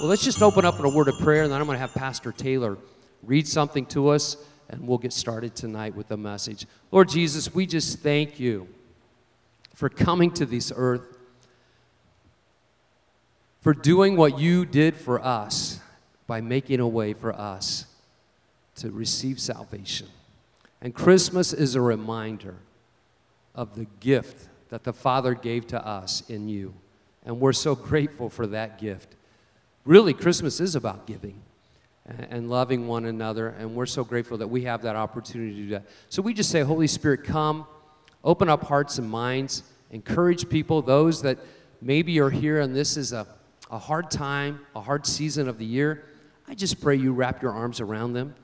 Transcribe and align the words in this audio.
Well, 0.00 0.08
let's 0.08 0.24
just 0.24 0.40
open 0.42 0.64
up 0.64 0.78
in 0.78 0.86
a 0.86 0.88
word 0.88 1.08
of 1.08 1.18
prayer, 1.18 1.42
and 1.42 1.52
then 1.52 1.60
I'm 1.60 1.66
going 1.66 1.76
to 1.76 1.80
have 1.80 1.92
Pastor 1.92 2.32
Taylor 2.32 2.78
read 3.22 3.46
something 3.46 3.84
to 3.86 4.08
us, 4.08 4.38
and 4.70 4.88
we'll 4.88 4.96
get 4.96 5.12
started 5.12 5.54
tonight 5.54 5.94
with 5.94 6.08
the 6.08 6.16
message. 6.16 6.66
Lord 6.90 7.10
Jesus, 7.10 7.52
we 7.54 7.66
just 7.66 7.98
thank 7.98 8.40
you 8.40 8.66
for 9.74 9.90
coming 9.90 10.30
to 10.32 10.46
this 10.46 10.72
earth, 10.74 11.18
for 13.60 13.74
doing 13.74 14.16
what 14.16 14.38
you 14.38 14.64
did 14.64 14.96
for 14.96 15.22
us 15.22 15.80
by 16.26 16.40
making 16.40 16.80
a 16.80 16.88
way 16.88 17.12
for 17.12 17.34
us 17.34 17.84
to 18.76 18.90
receive 18.90 19.38
salvation. 19.38 20.06
And 20.80 20.94
Christmas 20.94 21.52
is 21.52 21.74
a 21.74 21.80
reminder 21.82 22.56
of 23.60 23.74
the 23.74 23.84
gift 24.00 24.48
that 24.70 24.84
the 24.84 24.92
Father 24.92 25.34
gave 25.34 25.66
to 25.66 25.86
us 25.86 26.22
in 26.30 26.48
you. 26.48 26.72
And 27.26 27.38
we're 27.38 27.52
so 27.52 27.74
grateful 27.74 28.30
for 28.30 28.46
that 28.46 28.78
gift. 28.78 29.16
Really, 29.84 30.14
Christmas 30.14 30.60
is 30.60 30.74
about 30.74 31.06
giving 31.06 31.42
and 32.06 32.48
loving 32.48 32.88
one 32.88 33.04
another, 33.04 33.48
and 33.48 33.74
we're 33.74 33.84
so 33.84 34.02
grateful 34.02 34.38
that 34.38 34.48
we 34.48 34.64
have 34.64 34.80
that 34.80 34.96
opportunity 34.96 35.50
to 35.50 35.62
do 35.62 35.68
that. 35.72 35.82
So 36.08 36.22
we 36.22 36.32
just 36.32 36.50
say, 36.50 36.62
Holy 36.62 36.86
Spirit, 36.86 37.22
come, 37.22 37.66
open 38.24 38.48
up 38.48 38.64
hearts 38.64 38.96
and 38.96 39.10
minds, 39.10 39.62
encourage 39.90 40.48
people, 40.48 40.80
those 40.80 41.20
that 41.20 41.38
maybe 41.82 42.18
are 42.18 42.30
here 42.30 42.60
and 42.60 42.74
this 42.74 42.96
is 42.96 43.12
a, 43.12 43.26
a 43.70 43.78
hard 43.78 44.10
time, 44.10 44.60
a 44.74 44.80
hard 44.80 45.04
season 45.04 45.48
of 45.48 45.58
the 45.58 45.66
year. 45.66 46.06
I 46.48 46.54
just 46.54 46.80
pray 46.80 46.96
you 46.96 47.12
wrap 47.12 47.42
your 47.42 47.52
arms 47.52 47.78
around 47.78 48.14
them 48.14 48.34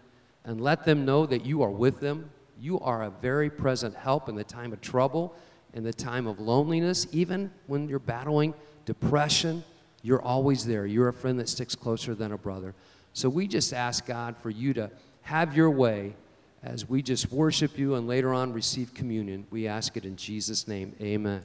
and 0.44 0.60
let 0.60 0.84
them 0.84 1.06
know 1.06 1.24
that 1.24 1.46
you 1.46 1.62
are 1.62 1.70
with 1.70 2.00
them. 2.00 2.30
You 2.58 2.80
are 2.80 3.04
a 3.04 3.10
very 3.10 3.50
present 3.50 3.94
help 3.94 4.28
in 4.28 4.34
the 4.34 4.44
time 4.44 4.72
of 4.72 4.80
trouble, 4.80 5.34
in 5.74 5.84
the 5.84 5.92
time 5.92 6.26
of 6.26 6.40
loneliness, 6.40 7.06
even 7.12 7.50
when 7.66 7.88
you're 7.88 7.98
battling 7.98 8.54
depression 8.84 9.64
you're 10.06 10.22
always 10.22 10.64
there. 10.64 10.86
You're 10.86 11.08
a 11.08 11.12
friend 11.12 11.36
that 11.40 11.48
sticks 11.48 11.74
closer 11.74 12.14
than 12.14 12.30
a 12.30 12.38
brother. 12.38 12.76
So 13.12 13.28
we 13.28 13.48
just 13.48 13.74
ask 13.74 14.06
God 14.06 14.36
for 14.36 14.50
you 14.50 14.72
to 14.74 14.88
have 15.22 15.56
your 15.56 15.68
way 15.68 16.14
as 16.62 16.88
we 16.88 17.02
just 17.02 17.32
worship 17.32 17.76
you 17.76 17.96
and 17.96 18.06
later 18.06 18.32
on 18.32 18.52
receive 18.52 18.94
communion. 18.94 19.48
We 19.50 19.66
ask 19.66 19.96
it 19.96 20.04
in 20.04 20.14
Jesus' 20.14 20.68
name. 20.68 20.94
Amen. 21.00 21.42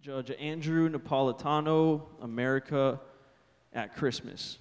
Judge 0.00 0.30
Andrew 0.38 0.88
Napolitano, 0.88 2.02
America 2.22 3.00
at 3.72 3.96
Christmas. 3.96 4.58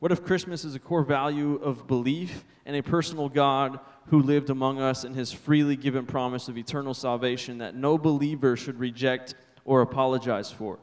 What 0.00 0.12
if 0.12 0.24
Christmas 0.24 0.64
is 0.64 0.76
a 0.76 0.78
core 0.78 1.02
value 1.02 1.56
of 1.56 1.88
belief 1.88 2.44
in 2.64 2.76
a 2.76 2.82
personal 2.82 3.28
God 3.28 3.80
who 4.06 4.22
lived 4.22 4.48
among 4.48 4.80
us 4.80 5.02
and 5.02 5.14
his 5.14 5.32
freely 5.32 5.74
given 5.74 6.06
promise 6.06 6.48
of 6.48 6.56
eternal 6.56 6.94
salvation 6.94 7.58
that 7.58 7.74
no 7.74 7.98
believer 7.98 8.56
should 8.56 8.78
reject 8.78 9.34
or 9.64 9.80
apologize 9.80 10.52
for? 10.52 10.78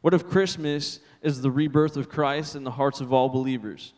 What 0.00 0.14
if 0.14 0.28
Christmas 0.28 1.00
is 1.20 1.42
the 1.42 1.50
rebirth 1.50 1.96
of 1.96 2.08
Christ 2.08 2.56
in 2.56 2.64
the 2.64 2.70
hearts 2.70 3.00
of 3.00 3.12
all 3.12 3.28
believers? 3.28 3.92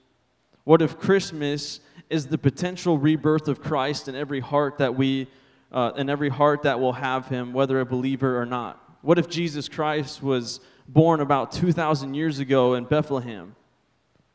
What 0.65 0.83
if 0.83 0.99
Christmas 0.99 1.81
is 2.11 2.27
the 2.27 2.39
potential 2.39 2.99
rebirth 2.99 3.47
of 3.47 3.61
Christ 3.61 4.09
in 4.09 4.17
every 4.17 4.41
heart 4.41 4.79
that 4.79 4.97
we, 4.97 5.29
uh, 5.71 5.93
in 5.97 6.11
every 6.11 6.31
heart 6.31 6.63
that 6.63 6.81
will 6.81 6.95
have 6.95 7.29
Him, 7.29 7.53
whether 7.53 7.79
a 7.79 7.87
believer 7.87 8.41
or 8.41 8.47
not? 8.47 8.83
What 9.03 9.19
if 9.19 9.29
Jesus 9.29 9.69
Christ 9.69 10.23
was 10.23 10.61
born 10.89 11.21
about 11.21 11.53
2,000 11.53 12.15
years 12.15 12.41
ago 12.41 12.75
in 12.75 12.85
Bethlehem? 12.85 13.55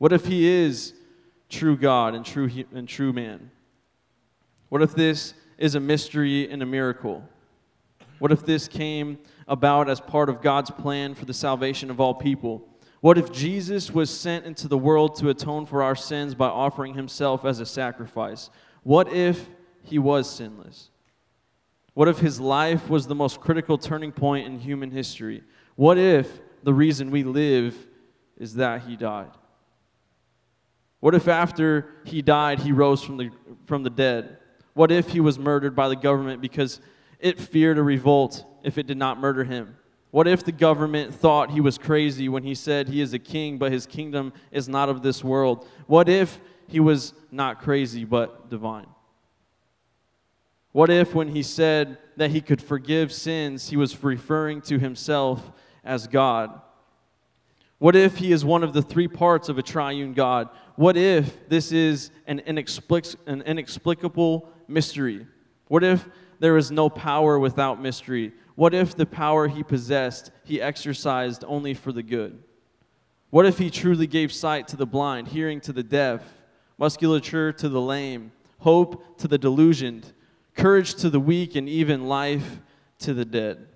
What 0.04 0.12
if 0.12 0.26
He 0.26 0.50
is 0.50 0.92
true 1.48 1.78
God 1.78 2.14
and 2.14 2.26
true, 2.26 2.50
and 2.76 2.90
true 2.90 3.14
man? 3.14 3.52
What 4.68 4.82
if 4.82 4.94
this 4.94 5.34
is 5.58 5.76
a 5.76 5.80
mystery 5.80 6.52
and 6.52 6.62
a 6.62 6.66
miracle? 6.66 7.24
What 8.20 8.34
if 8.34 8.46
this 8.46 8.68
came 8.68 9.20
about 9.48 9.88
as 9.88 10.02
part 10.02 10.28
of 10.28 10.42
God's 10.42 10.72
plan 10.72 11.16
for 11.16 11.24
the 11.24 11.34
salvation 11.34 11.90
of 11.90 12.02
all 12.02 12.14
people? 12.14 12.68
What 13.00 13.18
if 13.18 13.32
Jesus 13.32 13.92
was 13.92 14.10
sent 14.10 14.46
into 14.46 14.68
the 14.68 14.78
world 14.78 15.16
to 15.20 15.30
atone 15.30 15.66
for 15.66 15.82
our 15.82 15.96
sins 15.96 16.36
by 16.36 16.50
offering 16.50 16.96
himself 16.96 17.46
as 17.46 17.62
a 17.62 17.66
sacrifice? 17.66 18.50
What 18.84 19.08
if 19.08 19.48
he 19.84 20.00
was 20.00 20.30
sinless? 20.30 20.90
What 21.94 22.10
if 22.10 22.20
his 22.20 22.42
life 22.42 22.90
was 22.90 23.08
the 23.08 23.16
most 23.16 23.40
critical 23.40 23.78
turning 23.78 24.12
point 24.12 24.48
in 24.48 24.60
human 24.60 24.92
history? 24.92 25.44
What 25.78 25.98
if 25.98 26.42
the 26.62 26.74
reason 26.74 27.10
we 27.10 27.24
live 27.24 27.88
is 28.38 28.56
that 28.56 28.82
he 28.82 28.98
died? 28.98 29.32
What 31.04 31.16
if 31.16 31.28
after 31.28 31.90
he 32.06 32.22
died, 32.22 32.60
he 32.60 32.72
rose 32.72 33.04
from 33.04 33.18
the, 33.18 33.30
from 33.66 33.84
the 33.84 33.90
dead? 33.90 34.38
What 34.74 34.90
if 34.90 35.10
he 35.10 35.20
was 35.20 35.38
murdered 35.38 35.76
by 35.76 35.90
the 35.90 35.98
government 35.98 36.42
because 36.42 36.80
it 37.20 37.38
feared 37.38 37.78
a 37.78 37.84
revolt 37.84 38.46
if 38.64 38.78
it 38.78 38.88
did 38.88 38.96
not 38.96 39.20
murder 39.20 39.44
him? 39.44 39.76
What 40.12 40.30
if 40.30 40.46
the 40.46 40.54
government 40.54 41.14
thought 41.14 41.52
he 41.52 41.60
was 41.60 41.78
crazy 41.78 42.30
when 42.30 42.44
he 42.44 42.56
said 42.56 42.88
he 42.88 43.02
is 43.02 43.14
a 43.14 43.20
king, 43.20 43.58
but 43.58 43.74
his 43.74 43.86
kingdom 43.86 44.32
is 44.50 44.70
not 44.70 44.88
of 44.88 45.02
this 45.02 45.26
world? 45.26 45.68
What 45.88 46.08
if 46.08 46.40
he 46.70 46.80
was 46.80 47.14
not 47.34 47.60
crazy, 47.60 48.06
but 48.06 48.50
divine? 48.50 48.88
What 50.72 50.90
if, 50.90 51.14
when 51.14 51.28
he 51.28 51.44
said 51.44 51.98
that 52.16 52.32
he 52.32 52.40
could 52.40 52.62
forgive 52.62 53.12
sins, 53.12 53.72
he 53.72 53.76
was 53.76 54.02
referring 54.02 54.62
to 54.62 54.80
himself 54.80 55.52
as 55.84 56.08
God? 56.08 56.62
What 57.84 57.98
if 57.98 58.16
he 58.16 58.32
is 58.32 58.46
one 58.46 58.64
of 58.64 58.72
the 58.72 58.82
three 58.82 59.10
parts 59.10 59.50
of 59.50 59.58
a 59.58 59.62
triune 59.62 60.14
God? 60.14 60.48
What 60.76 60.98
if 60.98 61.48
this 61.50 61.72
is 61.72 62.10
an, 62.26 62.42
inexplic- 62.42 63.16
an 63.28 63.42
inexplicable 63.44 64.50
mystery? 64.68 65.28
What 65.68 65.84
if 65.84 66.08
there 66.40 66.58
is 66.58 66.72
no 66.72 66.90
power 66.90 67.38
without 67.38 67.82
mystery? 67.82 68.34
What 68.56 68.74
if 68.74 68.96
the 68.96 69.06
power 69.06 69.48
he 69.48 69.64
possessed 69.64 70.32
he 70.44 70.62
exercised 70.62 71.44
only 71.48 71.74
for 71.74 71.92
the 71.92 72.04
good? 72.04 72.44
What 73.30 73.46
if 73.46 73.58
he 73.58 73.70
truly 73.70 74.08
gave 74.08 74.32
sight 74.32 74.68
to 74.70 74.76
the 74.76 74.86
blind, 74.86 75.30
hearing 75.30 75.60
to 75.62 75.74
the 75.74 75.84
deaf, 75.84 76.22
musculature 76.78 77.52
to 77.54 77.70
the 77.70 77.82
lame, 77.82 78.32
hope 78.60 79.18
to 79.20 79.28
the 79.28 79.38
delusioned, 79.38 80.14
courage 80.56 80.96
to 80.96 81.10
the 81.10 81.20
weak, 81.20 81.56
and 81.56 81.68
even 81.68 82.08
life 82.08 82.60
to 83.00 83.14
the 83.14 83.26
dead? 83.26 83.68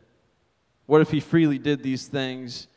What 0.86 1.02
if 1.02 1.12
he 1.12 1.20
freely 1.20 1.58
did 1.58 1.84
these 1.84 2.08
things 2.08 2.68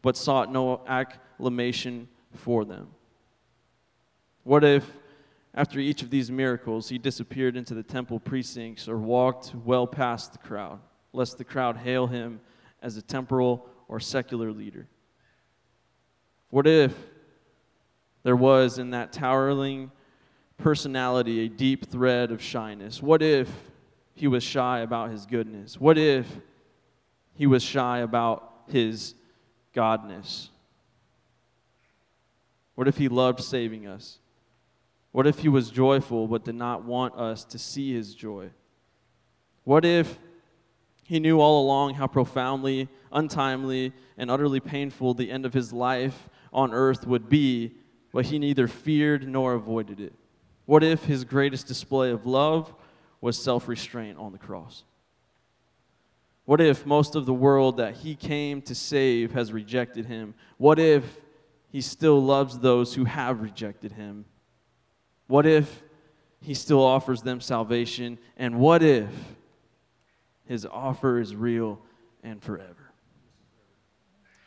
but 0.00 0.16
sought 0.16 0.52
no 0.52 0.80
acclamation 0.86 2.08
for 2.32 2.64
them? 2.64 2.88
What 4.48 4.64
if 4.64 4.96
after 5.52 5.78
each 5.78 6.00
of 6.02 6.08
these 6.08 6.30
miracles, 6.30 6.88
he 6.88 6.96
disappeared 6.96 7.54
into 7.54 7.74
the 7.74 7.82
temple 7.82 8.18
precincts 8.18 8.88
or 8.88 8.96
walked 8.96 9.54
well 9.54 9.86
past 9.86 10.32
the 10.32 10.38
crowd, 10.38 10.80
lest 11.12 11.36
the 11.36 11.44
crowd 11.44 11.76
hail 11.76 12.06
him 12.06 12.40
as 12.80 12.96
a 12.96 13.02
temporal 13.02 13.68
or 13.88 14.00
secular 14.00 14.50
leader. 14.50 14.88
What 16.48 16.66
if 16.66 16.94
there 18.22 18.36
was 18.36 18.78
in 18.78 18.88
that 18.92 19.12
towering 19.12 19.90
personality 20.56 21.44
a 21.44 21.48
deep 21.50 21.90
thread 21.90 22.32
of 22.32 22.40
shyness? 22.40 23.02
What 23.02 23.20
if 23.20 23.50
he 24.14 24.26
was 24.26 24.42
shy 24.42 24.78
about 24.78 25.10
his 25.10 25.26
goodness? 25.26 25.78
What 25.78 25.98
if 25.98 26.26
he 27.34 27.46
was 27.46 27.62
shy 27.62 27.98
about 27.98 28.62
his 28.66 29.14
godness? 29.74 30.48
What 32.76 32.88
if 32.88 32.96
he 32.96 33.10
loved 33.10 33.40
saving 33.44 33.86
us? 33.86 34.20
What 35.18 35.26
if 35.26 35.40
he 35.40 35.48
was 35.48 35.70
joyful 35.70 36.28
but 36.28 36.44
did 36.44 36.54
not 36.54 36.84
want 36.84 37.16
us 37.16 37.42
to 37.46 37.58
see 37.58 37.92
his 37.92 38.14
joy? 38.14 38.50
What 39.64 39.84
if 39.84 40.16
he 41.02 41.18
knew 41.18 41.40
all 41.40 41.60
along 41.60 41.94
how 41.94 42.06
profoundly, 42.06 42.88
untimely, 43.10 43.92
and 44.16 44.30
utterly 44.30 44.60
painful 44.60 45.14
the 45.14 45.32
end 45.32 45.44
of 45.44 45.54
his 45.54 45.72
life 45.72 46.28
on 46.52 46.72
earth 46.72 47.04
would 47.04 47.28
be, 47.28 47.72
but 48.12 48.26
he 48.26 48.38
neither 48.38 48.68
feared 48.68 49.26
nor 49.26 49.54
avoided 49.54 49.98
it? 49.98 50.12
What 50.66 50.84
if 50.84 51.06
his 51.06 51.24
greatest 51.24 51.66
display 51.66 52.12
of 52.12 52.24
love 52.24 52.72
was 53.20 53.42
self 53.42 53.66
restraint 53.66 54.18
on 54.18 54.30
the 54.30 54.38
cross? 54.38 54.84
What 56.44 56.60
if 56.60 56.86
most 56.86 57.16
of 57.16 57.26
the 57.26 57.34
world 57.34 57.78
that 57.78 57.96
he 57.96 58.14
came 58.14 58.62
to 58.62 58.74
save 58.76 59.32
has 59.32 59.52
rejected 59.52 60.06
him? 60.06 60.34
What 60.58 60.78
if 60.78 61.22
he 61.72 61.80
still 61.80 62.22
loves 62.22 62.60
those 62.60 62.94
who 62.94 63.04
have 63.06 63.40
rejected 63.40 63.90
him 63.90 64.24
what 65.28 65.46
if 65.46 65.82
he 66.40 66.54
still 66.54 66.82
offers 66.82 67.22
them 67.22 67.40
salvation? 67.40 68.18
And 68.36 68.58
what 68.58 68.82
if 68.82 69.08
his 70.46 70.66
offer 70.66 71.20
is 71.20 71.36
real 71.36 71.80
and 72.24 72.42
forever? 72.42 72.92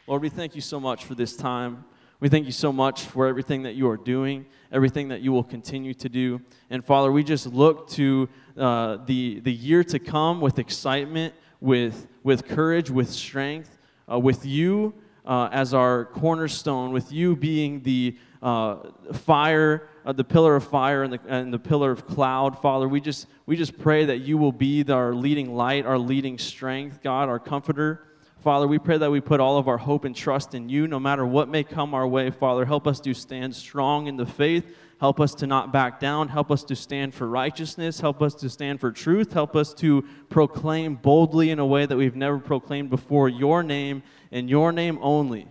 Lord, 0.08 0.24
we 0.24 0.30
thank 0.30 0.56
you 0.56 0.62
so 0.62 0.80
much 0.80 1.06
for 1.06 1.16
this 1.16 1.38
time. 1.38 1.86
We 2.20 2.30
thank 2.30 2.46
you 2.46 2.52
so 2.52 2.72
much 2.72 3.04
for 3.04 3.28
everything 3.28 3.64
that 3.64 3.76
you 3.76 3.90
are 3.90 3.98
doing, 3.98 4.46
everything 4.72 5.08
that 5.08 5.22
you 5.22 5.32
will 5.32 5.44
continue 5.44 5.94
to 5.96 6.10
do. 6.10 6.42
And 6.70 6.84
Father, 6.84 7.12
we 7.12 7.24
just 7.24 7.48
look 7.48 7.90
to 7.92 8.30
uh, 8.58 8.98
the, 9.06 9.40
the 9.40 9.54
year 9.54 9.84
to 9.86 10.00
come 10.00 10.42
with 10.42 10.60
excitement, 10.60 11.34
with, 11.60 12.08
with 12.24 12.48
courage, 12.48 12.90
with 12.90 13.10
strength, 13.10 13.78
uh, 14.12 14.20
with 14.20 14.46
you 14.46 14.94
uh, 15.26 15.50
as 15.52 15.74
our 15.74 16.06
cornerstone, 16.06 16.92
with 16.92 17.12
you 17.12 17.36
being 17.36 17.82
the 17.82 18.18
uh, 18.42 18.78
fire, 19.14 19.88
uh, 20.06 20.12
the 20.12 20.24
pillar 20.24 20.56
of 20.56 20.64
fire 20.64 21.04
and 21.04 21.14
the, 21.14 21.20
and 21.28 21.54
the 21.54 21.60
pillar 21.60 21.92
of 21.92 22.08
cloud, 22.08 22.60
Father, 22.60 22.88
we 22.88 23.00
just, 23.00 23.28
we 23.46 23.56
just 23.56 23.78
pray 23.78 24.06
that 24.06 24.20
you 24.20 24.38
will 24.38 24.52
be 24.52 24.84
our 24.90 25.14
leading 25.14 25.54
light, 25.54 25.86
our 25.86 25.98
leading 25.98 26.38
strength, 26.38 27.02
God, 27.04 27.30
our 27.30 27.40
comforter. 27.40 28.04
Father, 28.42 28.68
we 28.68 28.80
pray 28.80 28.98
that 28.98 29.12
we 29.12 29.22
put 29.22 29.40
all 29.40 29.60
of 29.60 29.68
our 29.68 29.78
hope 29.78 30.04
and 30.04 30.16
trust 30.16 30.56
in 30.56 30.68
you 30.68 30.88
no 30.88 31.00
matter 31.00 31.24
what 31.24 31.48
may 31.48 31.64
come 31.64 31.94
our 31.94 32.08
way. 32.08 32.32
Father, 32.32 32.66
help 32.66 32.88
us 32.88 33.00
to 33.02 33.14
stand 33.14 33.56
strong 33.56 34.08
in 34.08 34.18
the 34.18 34.26
faith. 34.26 34.76
Help 35.00 35.20
us 35.20 35.36
to 35.36 35.46
not 35.46 35.72
back 35.72 36.00
down. 36.00 36.28
Help 36.28 36.50
us 36.50 36.64
to 36.64 36.76
stand 36.76 37.14
for 37.14 37.28
righteousness. 37.28 38.00
Help 38.00 38.20
us 38.20 38.34
to 38.34 38.50
stand 38.50 38.80
for 38.80 38.92
truth. 38.92 39.34
Help 39.34 39.56
us 39.56 39.76
to 39.76 40.04
proclaim 40.30 40.96
boldly 40.96 41.52
in 41.52 41.60
a 41.60 41.66
way 41.66 41.86
that 41.86 41.96
we've 41.96 42.16
never 42.16 42.40
proclaimed 42.40 42.90
before 42.90 43.30
your 43.30 43.62
name 43.62 44.02
and 44.32 44.50
your 44.50 44.72
name 44.72 44.98
only. 45.04 45.48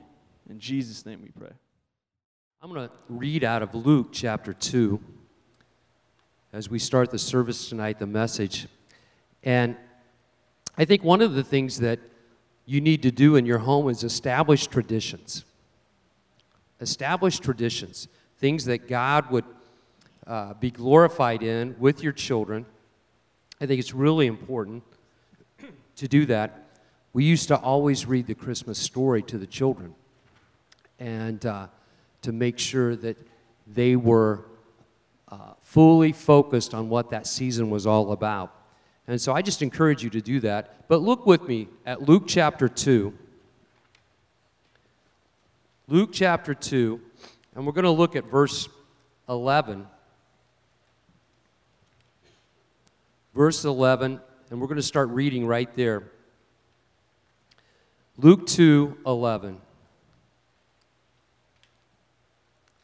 In 0.48 0.58
Jesus' 0.58 1.06
name 1.06 1.20
we 1.22 1.28
pray. 1.28 1.52
I'm 2.60 2.72
going 2.72 2.88
to 2.88 2.94
read 3.08 3.44
out 3.44 3.62
of 3.62 3.72
Luke 3.72 4.08
chapter 4.10 4.52
2 4.52 5.00
as 6.52 6.68
we 6.68 6.80
start 6.80 7.12
the 7.12 7.20
service 7.20 7.68
tonight, 7.68 8.00
the 8.00 8.06
message. 8.08 8.66
And 9.44 9.76
I 10.76 10.84
think 10.84 11.04
one 11.04 11.22
of 11.22 11.34
the 11.34 11.44
things 11.44 11.78
that 11.78 12.00
you 12.70 12.80
need 12.80 13.02
to 13.02 13.10
do 13.10 13.34
in 13.34 13.46
your 13.46 13.58
home 13.58 13.88
is 13.88 14.04
establish 14.04 14.68
traditions. 14.68 15.44
Establish 16.80 17.40
traditions, 17.40 18.06
things 18.38 18.64
that 18.66 18.86
God 18.86 19.28
would 19.32 19.44
uh, 20.24 20.54
be 20.54 20.70
glorified 20.70 21.42
in 21.42 21.74
with 21.80 22.00
your 22.00 22.12
children. 22.12 22.64
I 23.60 23.66
think 23.66 23.80
it's 23.80 23.92
really 23.92 24.28
important 24.28 24.84
to 25.96 26.06
do 26.06 26.26
that. 26.26 26.68
We 27.12 27.24
used 27.24 27.48
to 27.48 27.56
always 27.56 28.06
read 28.06 28.28
the 28.28 28.36
Christmas 28.36 28.78
story 28.78 29.22
to 29.22 29.36
the 29.36 29.48
children 29.48 29.96
and 31.00 31.44
uh, 31.44 31.66
to 32.22 32.30
make 32.30 32.56
sure 32.60 32.94
that 32.94 33.16
they 33.66 33.96
were 33.96 34.44
uh, 35.28 35.54
fully 35.60 36.12
focused 36.12 36.72
on 36.72 36.88
what 36.88 37.10
that 37.10 37.26
season 37.26 37.68
was 37.68 37.84
all 37.84 38.12
about. 38.12 38.54
And 39.10 39.20
so 39.20 39.32
I 39.32 39.42
just 39.42 39.60
encourage 39.60 40.04
you 40.04 40.10
to 40.10 40.20
do 40.20 40.38
that. 40.38 40.86
But 40.86 41.02
look 41.02 41.26
with 41.26 41.42
me 41.42 41.66
at 41.84 42.00
Luke 42.00 42.26
chapter 42.28 42.68
2. 42.68 43.12
Luke 45.88 46.10
chapter 46.12 46.54
2, 46.54 47.00
and 47.56 47.66
we're 47.66 47.72
going 47.72 47.82
to 47.82 47.90
look 47.90 48.14
at 48.14 48.26
verse 48.26 48.68
11. 49.28 49.84
Verse 53.34 53.64
11, 53.64 54.20
and 54.48 54.60
we're 54.60 54.68
going 54.68 54.76
to 54.76 54.82
start 54.82 55.08
reading 55.08 55.44
right 55.44 55.74
there. 55.74 56.04
Luke 58.16 58.46
2 58.46 58.98
11. 59.04 59.60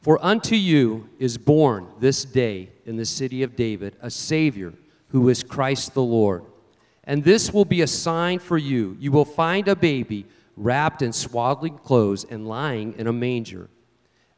For 0.02 0.18
unto 0.24 0.56
you 0.56 1.08
is 1.20 1.38
born 1.38 1.86
this 2.00 2.24
day 2.24 2.70
in 2.84 2.96
the 2.96 3.06
city 3.06 3.44
of 3.44 3.54
David 3.54 3.94
a 4.00 4.10
Savior 4.10 4.72
who 5.16 5.30
is 5.30 5.42
Christ 5.42 5.94
the 5.94 6.02
Lord. 6.02 6.44
And 7.04 7.24
this 7.24 7.50
will 7.50 7.64
be 7.64 7.80
a 7.80 7.86
sign 7.86 8.38
for 8.38 8.58
you. 8.58 8.98
You 9.00 9.10
will 9.12 9.24
find 9.24 9.66
a 9.66 9.74
baby 9.74 10.26
wrapped 10.58 11.00
in 11.00 11.10
swaddling 11.10 11.78
clothes 11.78 12.26
and 12.28 12.46
lying 12.46 12.94
in 12.98 13.06
a 13.06 13.14
manger. 13.14 13.70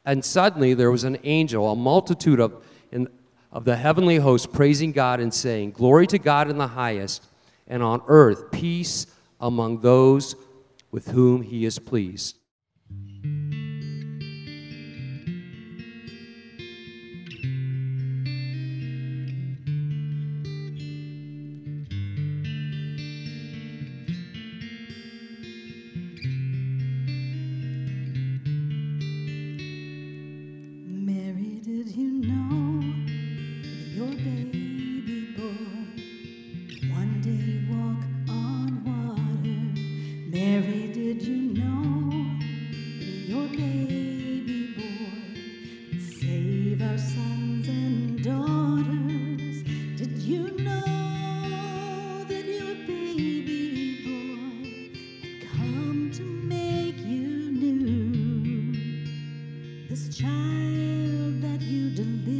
And 0.05 0.23
suddenly 0.23 0.73
there 0.73 0.89
was 0.89 1.03
an 1.03 1.17
angel, 1.25 1.69
a 1.69 1.75
multitude 1.75 2.39
of, 2.39 2.63
in, 2.93 3.09
of 3.51 3.65
the 3.65 3.75
heavenly 3.75 4.15
host, 4.15 4.53
praising 4.53 4.93
God 4.93 5.19
and 5.19 5.33
saying, 5.33 5.71
Glory 5.71 6.07
to 6.07 6.17
God 6.17 6.49
in 6.49 6.57
the 6.57 6.67
highest, 6.67 7.27
and 7.67 7.83
on 7.83 8.01
earth 8.07 8.49
peace 8.49 9.05
among 9.41 9.81
those 9.81 10.37
with 10.91 11.09
whom 11.09 11.41
he 11.41 11.65
is 11.65 11.77
pleased. 11.77 12.37
you 61.61 61.89
deliver. 61.89 62.38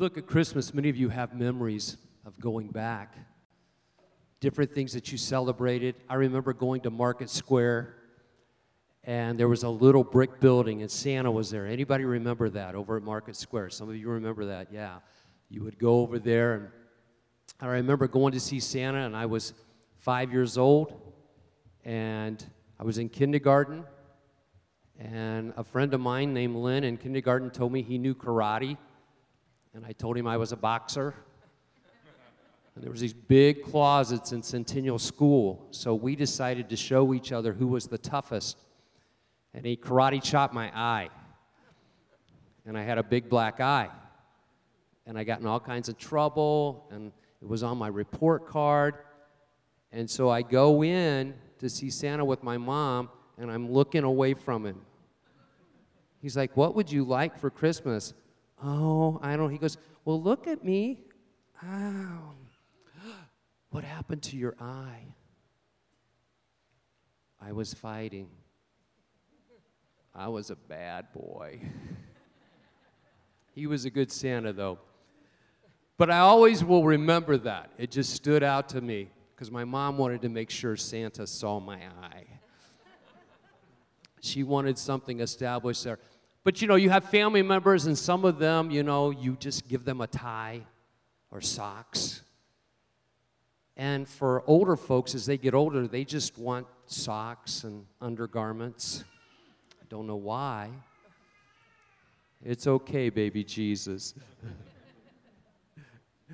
Look 0.00 0.16
at 0.16 0.26
Christmas, 0.26 0.72
many 0.72 0.88
of 0.88 0.96
you 0.96 1.10
have 1.10 1.34
memories 1.34 1.98
of 2.24 2.40
going 2.40 2.68
back, 2.68 3.14
different 4.40 4.72
things 4.72 4.94
that 4.94 5.12
you 5.12 5.18
celebrated. 5.18 5.94
I 6.08 6.14
remember 6.14 6.54
going 6.54 6.80
to 6.82 6.90
Market 6.90 7.28
Square, 7.28 7.96
and 9.04 9.38
there 9.38 9.46
was 9.46 9.62
a 9.62 9.68
little 9.68 10.02
brick 10.02 10.40
building, 10.40 10.80
and 10.80 10.90
Santa 10.90 11.30
was 11.30 11.50
there. 11.50 11.66
Anybody 11.66 12.06
remember 12.06 12.48
that 12.48 12.74
over 12.74 12.96
at 12.96 13.02
Market 13.02 13.36
Square? 13.36 13.70
Some 13.70 13.90
of 13.90 13.96
you 13.96 14.08
remember 14.08 14.46
that, 14.46 14.68
yeah. 14.72 15.00
You 15.50 15.64
would 15.64 15.78
go 15.78 16.00
over 16.00 16.18
there, 16.18 16.54
and 16.54 16.68
I 17.60 17.66
remember 17.66 18.08
going 18.08 18.32
to 18.32 18.40
see 18.40 18.58
Santa, 18.58 19.00
and 19.00 19.14
I 19.14 19.26
was 19.26 19.52
five 19.98 20.32
years 20.32 20.56
old, 20.56 20.98
and 21.84 22.42
I 22.78 22.84
was 22.84 22.96
in 22.96 23.10
kindergarten, 23.10 23.84
and 24.98 25.52
a 25.58 25.64
friend 25.64 25.92
of 25.92 26.00
mine 26.00 26.32
named 26.32 26.56
Lynn 26.56 26.84
in 26.84 26.96
kindergarten 26.96 27.50
told 27.50 27.70
me 27.70 27.82
he 27.82 27.98
knew 27.98 28.14
karate, 28.14 28.78
and 29.74 29.84
I 29.84 29.92
told 29.92 30.16
him 30.16 30.26
I 30.26 30.36
was 30.36 30.52
a 30.52 30.56
boxer. 30.56 31.14
And 32.74 32.84
there 32.84 32.90
was 32.90 33.00
these 33.00 33.12
big 33.12 33.64
closets 33.64 34.32
in 34.32 34.42
Centennial 34.42 34.98
School, 34.98 35.66
so 35.70 35.94
we 35.94 36.16
decided 36.16 36.70
to 36.70 36.76
show 36.76 37.12
each 37.14 37.32
other 37.32 37.52
who 37.52 37.66
was 37.66 37.86
the 37.86 37.98
toughest. 37.98 38.58
And 39.52 39.66
he 39.66 39.76
karate 39.76 40.22
chopped 40.22 40.54
my 40.54 40.70
eye, 40.74 41.08
and 42.64 42.78
I 42.78 42.82
had 42.82 42.98
a 42.98 43.02
big 43.02 43.28
black 43.28 43.60
eye, 43.60 43.88
and 45.06 45.18
I 45.18 45.24
got 45.24 45.40
in 45.40 45.46
all 45.46 45.58
kinds 45.58 45.88
of 45.88 45.98
trouble, 45.98 46.86
and 46.90 47.12
it 47.42 47.48
was 47.48 47.62
on 47.62 47.76
my 47.76 47.88
report 47.88 48.46
card. 48.46 48.94
And 49.92 50.08
so 50.08 50.30
I 50.30 50.42
go 50.42 50.84
in 50.84 51.34
to 51.58 51.68
see 51.68 51.90
Santa 51.90 52.24
with 52.24 52.44
my 52.44 52.56
mom, 52.56 53.10
and 53.36 53.50
I'm 53.50 53.70
looking 53.70 54.04
away 54.04 54.34
from 54.34 54.64
him. 54.64 54.80
He's 56.22 56.36
like, 56.36 56.56
What 56.56 56.76
would 56.76 56.92
you 56.92 57.04
like 57.04 57.36
for 57.38 57.50
Christmas? 57.50 58.14
Oh, 58.62 59.18
I 59.22 59.36
don't. 59.36 59.50
He 59.50 59.58
goes, 59.58 59.78
Well, 60.04 60.20
look 60.20 60.46
at 60.46 60.64
me. 60.64 61.00
Ow. 61.64 62.34
What 63.70 63.84
happened 63.84 64.22
to 64.24 64.36
your 64.36 64.56
eye? 64.60 65.14
I 67.40 67.52
was 67.52 67.72
fighting. 67.72 68.28
I 70.12 70.26
was 70.26 70.50
a 70.50 70.56
bad 70.56 71.12
boy. 71.12 71.60
he 73.54 73.68
was 73.68 73.84
a 73.84 73.90
good 73.90 74.10
Santa, 74.10 74.52
though. 74.52 74.80
But 75.96 76.10
I 76.10 76.18
always 76.18 76.64
will 76.64 76.84
remember 76.84 77.36
that. 77.38 77.70
It 77.78 77.90
just 77.90 78.12
stood 78.12 78.42
out 78.42 78.70
to 78.70 78.80
me 78.80 79.10
because 79.34 79.50
my 79.50 79.64
mom 79.64 79.98
wanted 79.98 80.22
to 80.22 80.28
make 80.28 80.50
sure 80.50 80.76
Santa 80.76 81.26
saw 81.26 81.60
my 81.60 81.76
eye. 82.02 82.26
She 84.20 84.42
wanted 84.42 84.78
something 84.78 85.20
established 85.20 85.84
there. 85.84 85.98
But 86.42 86.62
you 86.62 86.68
know, 86.68 86.76
you 86.76 86.90
have 86.90 87.04
family 87.04 87.42
members, 87.42 87.86
and 87.86 87.96
some 87.98 88.24
of 88.24 88.38
them, 88.38 88.70
you 88.70 88.82
know, 88.82 89.10
you 89.10 89.36
just 89.38 89.68
give 89.68 89.84
them 89.84 90.00
a 90.00 90.06
tie 90.06 90.62
or 91.30 91.40
socks. 91.40 92.22
And 93.76 94.08
for 94.08 94.42
older 94.46 94.76
folks, 94.76 95.14
as 95.14 95.26
they 95.26 95.38
get 95.38 95.54
older, 95.54 95.86
they 95.86 96.04
just 96.04 96.38
want 96.38 96.66
socks 96.86 97.64
and 97.64 97.86
undergarments. 98.00 99.04
I 99.80 99.84
don't 99.88 100.06
know 100.06 100.16
why. 100.16 100.70
It's 102.44 102.66
okay, 102.66 103.10
baby 103.10 103.44
Jesus. 103.44 104.14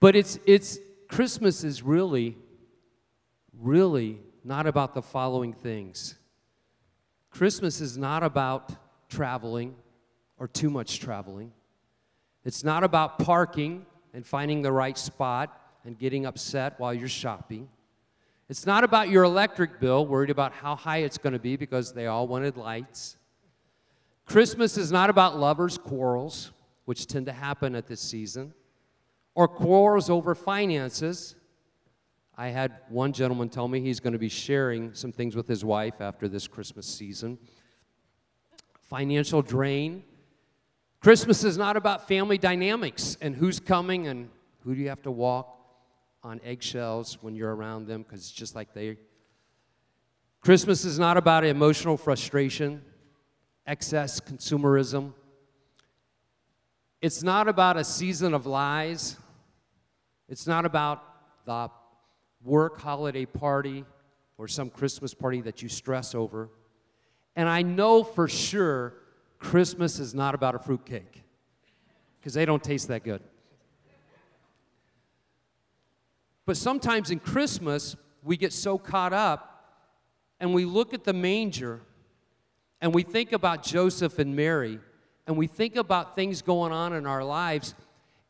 but 0.00 0.14
it's, 0.14 0.38
it's, 0.46 0.78
Christmas 1.08 1.64
is 1.64 1.82
really, 1.82 2.36
really 3.58 4.18
not 4.44 4.66
about 4.66 4.94
the 4.94 5.02
following 5.02 5.54
things. 5.54 6.14
Christmas 7.30 7.80
is 7.80 7.96
not 7.96 8.22
about 8.22 8.72
traveling 9.08 9.74
or 10.38 10.48
too 10.48 10.70
much 10.70 11.00
traveling. 11.00 11.52
It's 12.44 12.64
not 12.64 12.84
about 12.84 13.18
parking 13.18 13.84
and 14.14 14.26
finding 14.26 14.62
the 14.62 14.72
right 14.72 14.96
spot 14.96 15.60
and 15.84 15.98
getting 15.98 16.26
upset 16.26 16.78
while 16.78 16.94
you're 16.94 17.08
shopping. 17.08 17.68
It's 18.48 18.64
not 18.64 18.82
about 18.82 19.10
your 19.10 19.24
electric 19.24 19.78
bill, 19.78 20.06
worried 20.06 20.30
about 20.30 20.52
how 20.52 20.74
high 20.74 20.98
it's 20.98 21.18
going 21.18 21.34
to 21.34 21.38
be 21.38 21.56
because 21.56 21.92
they 21.92 22.06
all 22.06 22.26
wanted 22.26 22.56
lights. 22.56 23.16
Christmas 24.24 24.78
is 24.78 24.90
not 24.90 25.10
about 25.10 25.38
lovers' 25.38 25.76
quarrels, 25.76 26.52
which 26.86 27.06
tend 27.06 27.26
to 27.26 27.32
happen 27.32 27.74
at 27.74 27.86
this 27.86 28.00
season, 28.00 28.54
or 29.34 29.48
quarrels 29.48 30.08
over 30.08 30.34
finances. 30.34 31.34
I 32.40 32.50
had 32.50 32.76
one 32.88 33.12
gentleman 33.12 33.48
tell 33.48 33.66
me 33.66 33.80
he's 33.80 33.98
going 33.98 34.12
to 34.12 34.18
be 34.18 34.28
sharing 34.28 34.94
some 34.94 35.10
things 35.10 35.34
with 35.34 35.48
his 35.48 35.64
wife 35.64 36.00
after 36.00 36.28
this 36.28 36.46
Christmas 36.46 36.86
season. 36.86 37.36
Financial 38.82 39.42
drain. 39.42 40.04
Christmas 41.00 41.42
is 41.42 41.58
not 41.58 41.76
about 41.76 42.06
family 42.06 42.38
dynamics 42.38 43.18
and 43.20 43.34
who's 43.34 43.58
coming 43.58 44.06
and 44.06 44.30
who 44.62 44.76
do 44.76 44.80
you 44.80 44.88
have 44.88 45.02
to 45.02 45.10
walk 45.10 45.58
on 46.22 46.40
eggshells 46.44 47.18
when 47.22 47.34
you're 47.34 47.52
around 47.52 47.88
them 47.88 48.04
because 48.04 48.20
it's 48.20 48.30
just 48.30 48.54
like 48.54 48.72
they. 48.72 48.98
Christmas 50.40 50.84
is 50.84 50.96
not 50.96 51.16
about 51.16 51.44
emotional 51.44 51.96
frustration, 51.96 52.82
excess 53.66 54.20
consumerism. 54.20 55.12
It's 57.02 57.24
not 57.24 57.48
about 57.48 57.76
a 57.76 57.82
season 57.82 58.32
of 58.32 58.46
lies. 58.46 59.16
It's 60.28 60.46
not 60.46 60.64
about 60.64 61.02
the 61.44 61.70
work 62.44 62.80
holiday 62.80 63.26
party 63.26 63.84
or 64.36 64.48
some 64.48 64.70
Christmas 64.70 65.14
party 65.14 65.40
that 65.42 65.62
you 65.62 65.68
stress 65.68 66.14
over. 66.14 66.48
And 67.36 67.48
I 67.48 67.62
know 67.62 68.02
for 68.02 68.28
sure 68.28 68.94
Christmas 69.38 69.98
is 69.98 70.14
not 70.14 70.34
about 70.34 70.54
a 70.54 70.58
fruitcake 70.58 71.22
because 72.18 72.34
they 72.34 72.44
don't 72.44 72.62
taste 72.62 72.88
that 72.88 73.04
good. 73.04 73.22
But 76.46 76.56
sometimes 76.56 77.10
in 77.10 77.20
Christmas, 77.20 77.94
we 78.22 78.36
get 78.36 78.52
so 78.52 78.78
caught 78.78 79.12
up 79.12 79.84
and 80.40 80.54
we 80.54 80.64
look 80.64 80.94
at 80.94 81.04
the 81.04 81.12
manger 81.12 81.82
and 82.80 82.94
we 82.94 83.02
think 83.02 83.32
about 83.32 83.62
Joseph 83.62 84.18
and 84.18 84.34
Mary 84.34 84.78
and 85.26 85.36
we 85.36 85.46
think 85.46 85.76
about 85.76 86.16
things 86.16 86.40
going 86.40 86.72
on 86.72 86.94
in 86.94 87.06
our 87.06 87.22
lives. 87.22 87.74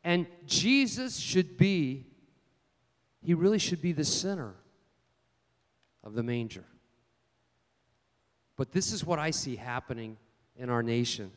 And 0.02 0.26
Jesus 0.46 1.16
should 1.16 1.56
be, 1.56 2.06
he 3.22 3.34
really 3.34 3.58
should 3.58 3.82
be 3.82 3.92
the 3.92 4.04
center 4.04 4.54
of 6.04 6.14
the 6.14 6.22
manger. 6.22 6.64
But 8.56 8.72
this 8.72 8.92
is 8.92 9.04
what 9.04 9.18
I 9.18 9.30
see 9.30 9.56
happening 9.56 10.16
in 10.56 10.70
our 10.70 10.82
nation. 10.82 11.30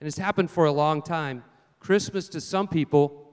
And 0.00 0.08
it's 0.08 0.18
happened 0.18 0.50
for 0.50 0.64
a 0.64 0.72
long 0.72 1.02
time. 1.02 1.44
Christmas 1.78 2.28
to 2.30 2.40
some 2.40 2.66
people, 2.66 3.32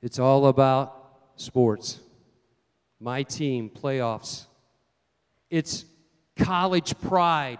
it's 0.00 0.18
all 0.18 0.46
about 0.46 0.96
sports. 1.36 2.00
My 2.98 3.22
team, 3.22 3.70
playoffs. 3.70 4.46
It's 5.50 5.84
college 6.36 6.98
pride. 7.00 7.58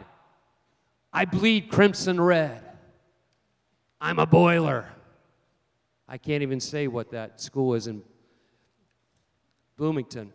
I 1.12 1.24
bleed 1.24 1.70
crimson 1.70 2.20
red. 2.20 2.62
I'm 4.00 4.18
a 4.18 4.26
boiler. 4.26 4.88
I 6.08 6.18
can't 6.18 6.42
even 6.42 6.60
say 6.60 6.86
what 6.86 7.10
that 7.10 7.40
school 7.40 7.74
is 7.74 7.86
in 7.86 8.02
Bloomington. 9.80 10.30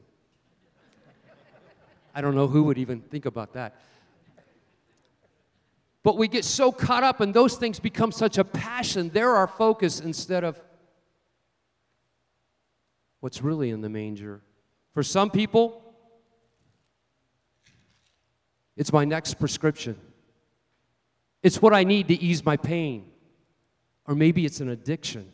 I 2.15 2.21
don't 2.21 2.33
know 2.33 2.47
who 2.47 2.63
would 2.63 2.79
even 2.79 2.99
think 2.99 3.27
about 3.27 3.53
that. 3.53 3.75
But 6.01 6.17
we 6.17 6.27
get 6.27 6.43
so 6.43 6.71
caught 6.71 7.03
up, 7.03 7.21
and 7.21 7.31
those 7.31 7.55
things 7.55 7.79
become 7.79 8.11
such 8.11 8.39
a 8.39 8.43
passion. 8.43 9.11
They're 9.13 9.35
our 9.35 9.45
focus 9.45 9.99
instead 9.99 10.43
of 10.43 10.59
what's 13.19 13.43
really 13.43 13.69
in 13.69 13.81
the 13.81 13.89
manger. 13.89 14.41
For 14.95 15.03
some 15.03 15.29
people, 15.29 15.93
it's 18.75 18.91
my 18.91 19.05
next 19.05 19.35
prescription. 19.35 19.95
It's 21.43 21.61
what 21.61 21.71
I 21.71 21.83
need 21.83 22.07
to 22.07 22.15
ease 22.15 22.43
my 22.43 22.57
pain. 22.57 23.11
Or 24.07 24.15
maybe 24.15 24.43
it's 24.43 24.59
an 24.59 24.69
addiction. 24.69 25.31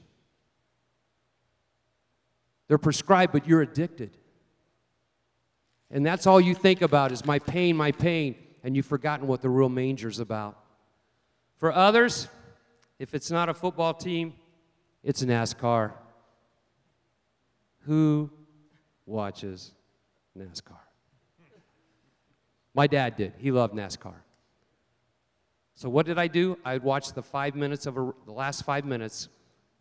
They're 2.72 2.78
prescribed, 2.78 3.34
but 3.34 3.46
you're 3.46 3.62
addicted. 3.62 4.12
And 5.90 6.06
that's 6.06 6.25
all 6.25 6.40
you 6.40 6.56
think 6.56 6.82
about 6.82 7.12
is 7.12 7.25
my 7.25 7.38
pain, 7.38 7.75
my 7.75 7.92
pain, 7.92 8.34
and 8.63 8.78
you've 8.78 8.86
forgotten 8.86 9.28
what 9.28 9.42
the 9.42 9.50
real 9.50 9.68
manger's 9.68 10.22
about. 10.22 10.58
For 11.58 11.74
others, 11.74 12.30
if 12.98 13.13
it's 13.13 13.30
not 13.30 13.50
a 13.50 13.54
football 13.54 13.94
team, 13.94 14.36
it's 15.04 15.22
NASCAR. 15.22 15.92
Who 17.88 18.30
watches 19.06 19.74
NASCAR? 20.40 20.80
My 22.74 22.88
dad 22.88 23.18
did. 23.18 23.34
He 23.38 23.51
loved 23.51 23.74
NASCAR. 23.74 24.16
So 25.75 25.90
what 25.90 26.06
did 26.06 26.18
I 26.18 26.28
do? 26.28 26.58
I'd 26.63 26.84
watch 26.84 27.12
the 27.12 27.22
five 27.22 27.54
minutes 27.54 27.86
of 27.86 27.98
a, 27.98 28.13
the 28.25 28.32
last 28.32 28.63
five 28.63 28.86
minutes. 28.86 29.28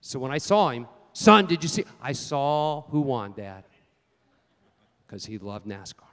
So 0.00 0.18
when 0.18 0.32
I 0.32 0.38
saw 0.38 0.70
him, 0.70 0.88
Son, 1.12 1.46
did 1.46 1.62
you 1.62 1.68
see? 1.68 1.84
I 2.00 2.12
saw 2.12 2.82
who 2.82 3.00
won, 3.00 3.32
Dad. 3.32 3.64
Because 5.06 5.26
he 5.26 5.38
loved 5.38 5.66
NASCAR. 5.66 6.04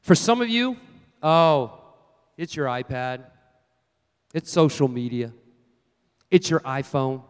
For 0.00 0.14
some 0.14 0.40
of 0.40 0.48
you, 0.48 0.76
oh, 1.22 1.80
it's 2.36 2.56
your 2.56 2.66
iPad, 2.66 3.24
it's 4.34 4.50
social 4.50 4.88
media, 4.88 5.32
it's 6.30 6.50
your 6.50 6.60
iPhone. 6.60 7.22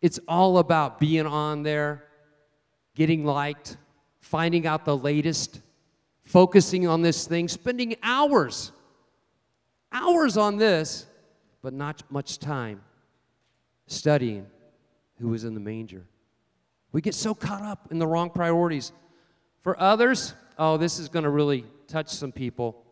It's 0.00 0.20
all 0.28 0.58
about 0.58 1.00
being 1.00 1.26
on 1.26 1.64
there, 1.64 2.04
getting 2.94 3.24
liked, 3.24 3.76
finding 4.20 4.64
out 4.64 4.84
the 4.84 4.96
latest, 4.96 5.60
focusing 6.22 6.86
on 6.86 7.02
this 7.02 7.26
thing, 7.26 7.48
spending 7.48 7.96
hours, 8.00 8.70
hours 9.90 10.36
on 10.36 10.56
this, 10.56 11.06
but 11.62 11.72
not 11.72 12.04
much 12.10 12.38
time 12.38 12.80
studying 13.88 14.46
who 15.20 15.28
was 15.28 15.44
in 15.44 15.54
the 15.54 15.60
manger. 15.60 16.06
We 16.92 17.00
get 17.00 17.14
so 17.14 17.34
caught 17.34 17.62
up 17.62 17.88
in 17.90 17.98
the 17.98 18.06
wrong 18.06 18.30
priorities. 18.30 18.92
For 19.62 19.78
others, 19.80 20.34
oh, 20.58 20.76
this 20.76 20.98
is 20.98 21.08
going 21.08 21.24
to 21.24 21.30
really 21.30 21.64
touch 21.86 22.08
some 22.08 22.32
people. 22.32 22.84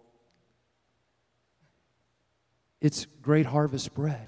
It's 2.80 3.06
great 3.22 3.46
harvest 3.46 3.94
bread. 3.94 4.26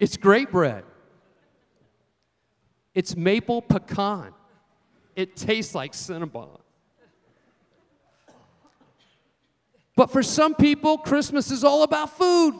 it's 0.00 0.16
great 0.16 0.50
bread. 0.50 0.84
It's 2.94 3.16
maple 3.16 3.60
pecan. 3.60 4.32
It 5.16 5.36
tastes 5.36 5.74
like 5.74 5.92
Cinnabon. 5.92 6.60
But 9.96 10.10
for 10.10 10.22
some 10.22 10.54
people, 10.54 10.98
Christmas 10.98 11.50
is 11.50 11.62
all 11.62 11.82
about 11.82 12.16
food. 12.16 12.58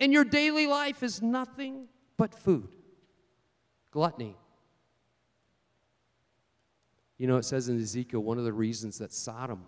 And 0.00 0.12
your 0.12 0.24
daily 0.24 0.66
life 0.66 1.02
is 1.02 1.20
nothing 1.20 1.86
but 2.16 2.34
food. 2.34 2.68
Gluttony. 3.90 4.36
You 7.18 7.26
know, 7.26 7.36
it 7.36 7.44
says 7.44 7.68
in 7.68 7.78
Ezekiel 7.78 8.22
one 8.22 8.38
of 8.38 8.44
the 8.44 8.52
reasons 8.52 8.98
that 8.98 9.12
Sodom 9.12 9.62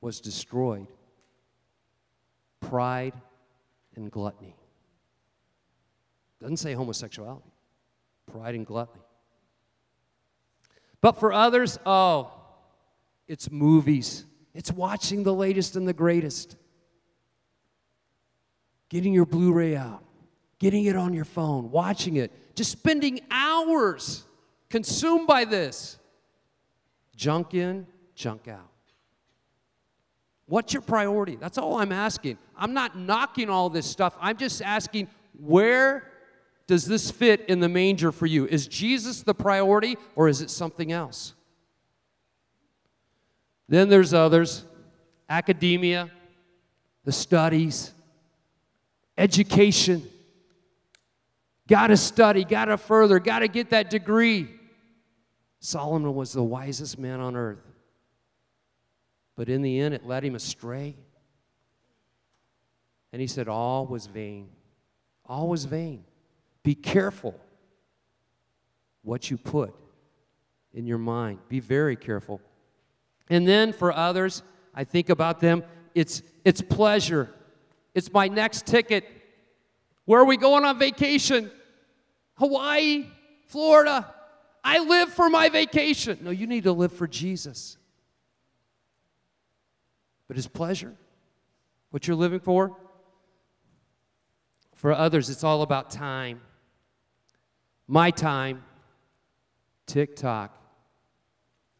was 0.00 0.20
destroyed 0.20 0.88
pride 2.60 3.14
and 3.94 4.10
gluttony. 4.10 4.56
Doesn't 6.40 6.56
say 6.56 6.72
homosexuality, 6.72 7.52
pride 8.32 8.54
and 8.54 8.66
gluttony. 8.66 9.02
But 11.00 11.18
for 11.18 11.32
others, 11.32 11.78
oh, 11.84 12.32
it's 13.28 13.50
movies, 13.50 14.24
it's 14.54 14.72
watching 14.72 15.22
the 15.22 15.34
latest 15.34 15.76
and 15.76 15.86
the 15.86 15.92
greatest, 15.92 16.56
getting 18.92 19.14
your 19.14 19.24
Blu 19.24 19.54
ray 19.54 19.74
out, 19.74 20.04
getting 20.58 20.84
it 20.84 20.96
on 20.96 21.14
your 21.14 21.24
phone, 21.24 21.70
watching 21.70 22.16
it, 22.16 22.30
just 22.54 22.70
spending 22.70 23.20
hours 23.30 24.22
consumed 24.68 25.26
by 25.26 25.46
this. 25.46 25.98
Junk 27.16 27.54
in, 27.54 27.86
junk 28.14 28.48
out. 28.48 28.68
What's 30.44 30.74
your 30.74 30.82
priority? 30.82 31.36
That's 31.36 31.56
all 31.56 31.78
I'm 31.78 31.90
asking. 31.90 32.36
I'm 32.54 32.74
not 32.74 32.94
knocking 32.94 33.48
all 33.48 33.70
this 33.70 33.86
stuff. 33.86 34.14
I'm 34.20 34.36
just 34.36 34.60
asking 34.60 35.08
where 35.40 36.06
does 36.66 36.84
this 36.84 37.10
fit 37.10 37.46
in 37.48 37.60
the 37.60 37.70
manger 37.70 38.12
for 38.12 38.26
you? 38.26 38.44
Is 38.44 38.66
Jesus 38.66 39.22
the 39.22 39.34
priority 39.34 39.96
or 40.16 40.28
is 40.28 40.42
it 40.42 40.50
something 40.50 40.92
else? 40.92 41.32
Then 43.70 43.88
there's 43.88 44.12
others 44.12 44.66
academia, 45.30 46.10
the 47.06 47.12
studies, 47.12 47.94
education. 49.16 50.02
Got 51.68 51.88
to 51.88 51.96
study, 51.96 52.44
got 52.44 52.66
to 52.66 52.76
further, 52.76 53.18
got 53.18 53.40
to 53.40 53.48
get 53.48 53.70
that 53.70 53.90
degree. 53.90 54.48
Solomon 55.60 56.14
was 56.14 56.32
the 56.32 56.42
wisest 56.42 56.98
man 56.98 57.20
on 57.20 57.36
earth. 57.36 57.64
But 59.36 59.48
in 59.48 59.62
the 59.62 59.80
end, 59.80 59.94
it 59.94 60.06
led 60.06 60.24
him 60.24 60.34
astray. 60.34 60.96
And 63.12 63.20
he 63.20 63.26
said, 63.26 63.48
All 63.48 63.86
was 63.86 64.06
vain. 64.06 64.48
All 65.24 65.48
was 65.48 65.64
vain. 65.64 66.04
Be 66.62 66.74
careful 66.74 67.38
what 69.02 69.30
you 69.30 69.36
put 69.36 69.74
in 70.74 70.86
your 70.86 70.98
mind. 70.98 71.38
Be 71.48 71.60
very 71.60 71.96
careful. 71.96 72.40
And 73.30 73.46
then 73.46 73.72
for 73.72 73.92
others, 73.92 74.42
I 74.74 74.84
think 74.84 75.08
about 75.08 75.40
them, 75.40 75.64
it's, 75.94 76.22
it's 76.44 76.60
pleasure. 76.60 77.30
It's 77.94 78.12
my 78.12 78.28
next 78.28 78.66
ticket. 78.66 79.04
Where 80.04 80.20
are 80.20 80.24
we 80.24 80.36
going 80.36 80.64
on 80.64 80.78
vacation? 80.78 81.50
Hawaii, 82.34 83.06
Florida. 83.46 84.12
I 84.64 84.78
live 84.78 85.12
for 85.12 85.28
my 85.28 85.48
vacation. 85.48 86.18
No, 86.22 86.30
you 86.30 86.46
need 86.46 86.64
to 86.64 86.72
live 86.72 86.92
for 86.92 87.06
Jesus. 87.06 87.76
But 90.28 90.36
his 90.36 90.48
pleasure, 90.48 90.94
what 91.90 92.06
you're 92.06 92.16
living 92.16 92.40
for, 92.40 92.76
for 94.74 94.92
others, 94.92 95.28
it's 95.28 95.44
all 95.44 95.62
about 95.62 95.90
time. 95.90 96.40
My 97.86 98.10
time, 98.10 98.64
TikTok, 99.86 100.56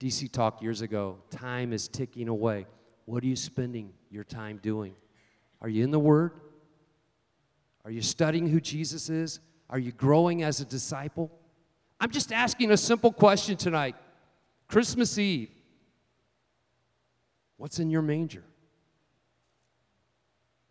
DC 0.01 0.31
Talk 0.31 0.61
years 0.61 0.83
ago, 0.83 1.19
time 1.31 1.73
is 1.73 1.89
ticking 1.89 2.29
away. 2.29 2.67
What 3.07 3.23
are 3.23 3.27
you 3.27 3.37
spending 3.37 3.93
your 4.11 4.25
time 4.25 4.59
doing? 4.63 4.95
Are 5.63 5.69
you 5.69 5.85
in 5.85 5.93
the 5.93 5.99
Word? 5.99 6.33
Are 7.85 7.91
you 7.91 8.03
studying 8.03 8.49
who 8.49 8.61
Jesus 8.61 9.09
is? 9.09 9.41
Are 9.71 9.79
you 9.79 9.93
growing 9.93 10.43
as 10.43 10.61
a 10.61 10.65
disciple? 10.65 11.31
I'm 12.01 12.11
just 12.11 12.33
asking 12.33 12.73
a 12.73 12.77
simple 12.77 13.13
question 13.13 13.57
tonight. 13.57 13.97
Christmas 14.69 15.17
Eve. 15.19 15.51
What's 17.57 17.79
in 17.79 17.91
your 17.91 18.03
manger? 18.03 18.43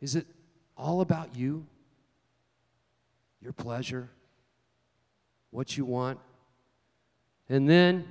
Is 0.01 0.15
it 0.15 0.27
all 0.77 0.99
about 1.01 1.35
you? 1.35 1.65
Your 3.41 3.53
pleasure? 3.53 4.09
What 5.51 5.77
you 5.77 5.85
want? 5.85 6.19
And 7.47 7.69
then 7.69 8.07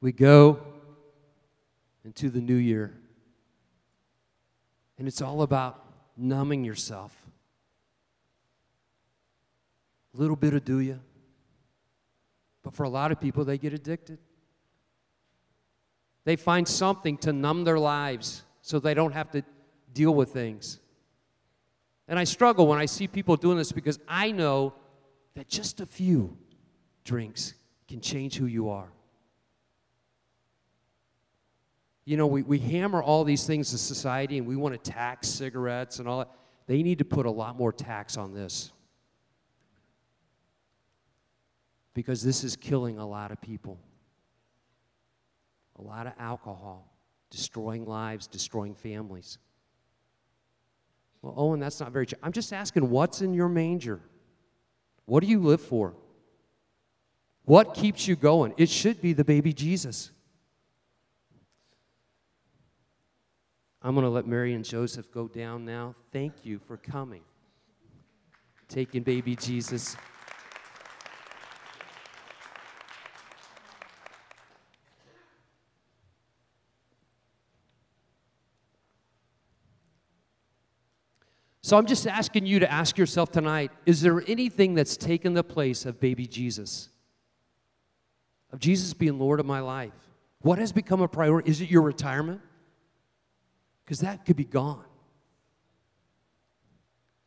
we 0.00 0.12
go 0.12 0.60
into 2.04 2.30
the 2.30 2.40
new 2.40 2.54
year. 2.54 2.99
And 5.00 5.08
it's 5.08 5.22
all 5.22 5.40
about 5.40 5.82
numbing 6.14 6.62
yourself. 6.62 7.16
A 10.14 10.18
little 10.18 10.36
bit 10.36 10.52
of 10.52 10.62
do 10.62 10.78
you. 10.78 11.00
But 12.62 12.74
for 12.74 12.82
a 12.82 12.88
lot 12.90 13.10
of 13.10 13.18
people, 13.18 13.46
they 13.46 13.56
get 13.56 13.72
addicted. 13.72 14.18
They 16.24 16.36
find 16.36 16.68
something 16.68 17.16
to 17.18 17.32
numb 17.32 17.64
their 17.64 17.78
lives 17.78 18.42
so 18.60 18.78
they 18.78 18.92
don't 18.92 19.12
have 19.12 19.30
to 19.30 19.42
deal 19.94 20.14
with 20.14 20.34
things. 20.34 20.78
And 22.06 22.18
I 22.18 22.24
struggle 22.24 22.66
when 22.66 22.78
I 22.78 22.84
see 22.84 23.08
people 23.08 23.36
doing 23.36 23.56
this 23.56 23.72
because 23.72 23.98
I 24.06 24.32
know 24.32 24.74
that 25.34 25.48
just 25.48 25.80
a 25.80 25.86
few 25.86 26.36
drinks 27.04 27.54
can 27.88 28.02
change 28.02 28.36
who 28.36 28.44
you 28.44 28.68
are. 28.68 28.92
You 32.10 32.16
know, 32.16 32.26
we, 32.26 32.42
we 32.42 32.58
hammer 32.58 33.00
all 33.00 33.22
these 33.22 33.46
things 33.46 33.70
to 33.70 33.78
society 33.78 34.38
and 34.38 34.44
we 34.44 34.56
want 34.56 34.74
to 34.74 34.90
tax 34.90 35.28
cigarettes 35.28 36.00
and 36.00 36.08
all 36.08 36.18
that. 36.18 36.30
They 36.66 36.82
need 36.82 36.98
to 36.98 37.04
put 37.04 37.24
a 37.24 37.30
lot 37.30 37.56
more 37.56 37.72
tax 37.72 38.16
on 38.16 38.34
this. 38.34 38.72
Because 41.94 42.20
this 42.20 42.42
is 42.42 42.56
killing 42.56 42.98
a 42.98 43.06
lot 43.06 43.30
of 43.30 43.40
people. 43.40 43.78
A 45.78 45.82
lot 45.82 46.08
of 46.08 46.14
alcohol, 46.18 46.92
destroying 47.30 47.86
lives, 47.86 48.26
destroying 48.26 48.74
families. 48.74 49.38
Well, 51.22 51.34
Owen, 51.36 51.60
that's 51.60 51.78
not 51.78 51.92
very 51.92 52.06
true. 52.06 52.18
I'm 52.24 52.32
just 52.32 52.52
asking 52.52 52.90
what's 52.90 53.22
in 53.22 53.34
your 53.34 53.48
manger? 53.48 54.00
What 55.04 55.22
do 55.22 55.28
you 55.28 55.38
live 55.38 55.60
for? 55.60 55.94
What 57.44 57.74
keeps 57.74 58.08
you 58.08 58.16
going? 58.16 58.52
It 58.56 58.68
should 58.68 59.00
be 59.00 59.12
the 59.12 59.22
baby 59.22 59.52
Jesus. 59.52 60.10
I'm 63.82 63.94
going 63.94 64.04
to 64.04 64.10
let 64.10 64.26
Mary 64.26 64.52
and 64.52 64.64
Joseph 64.64 65.10
go 65.10 65.26
down 65.26 65.64
now. 65.64 65.94
Thank 66.12 66.44
you 66.44 66.58
for 66.58 66.76
coming, 66.76 67.22
taking 68.68 69.02
baby 69.02 69.34
Jesus. 69.36 69.96
So 81.62 81.78
I'm 81.78 81.86
just 81.86 82.04
asking 82.06 82.46
you 82.46 82.58
to 82.58 82.70
ask 82.70 82.98
yourself 82.98 83.30
tonight 83.30 83.70
is 83.86 84.00
there 84.02 84.24
anything 84.26 84.74
that's 84.74 84.96
taken 84.96 85.34
the 85.34 85.44
place 85.44 85.86
of 85.86 86.00
baby 86.00 86.26
Jesus? 86.26 86.88
Of 88.52 88.58
Jesus 88.58 88.92
being 88.92 89.20
Lord 89.20 89.38
of 89.38 89.46
my 89.46 89.60
life? 89.60 89.92
What 90.40 90.58
has 90.58 90.72
become 90.72 91.00
a 91.00 91.06
priority? 91.06 91.48
Is 91.48 91.60
it 91.60 91.70
your 91.70 91.82
retirement? 91.82 92.40
Because 93.90 94.02
that 94.02 94.24
could 94.24 94.36
be 94.36 94.44
gone. 94.44 94.84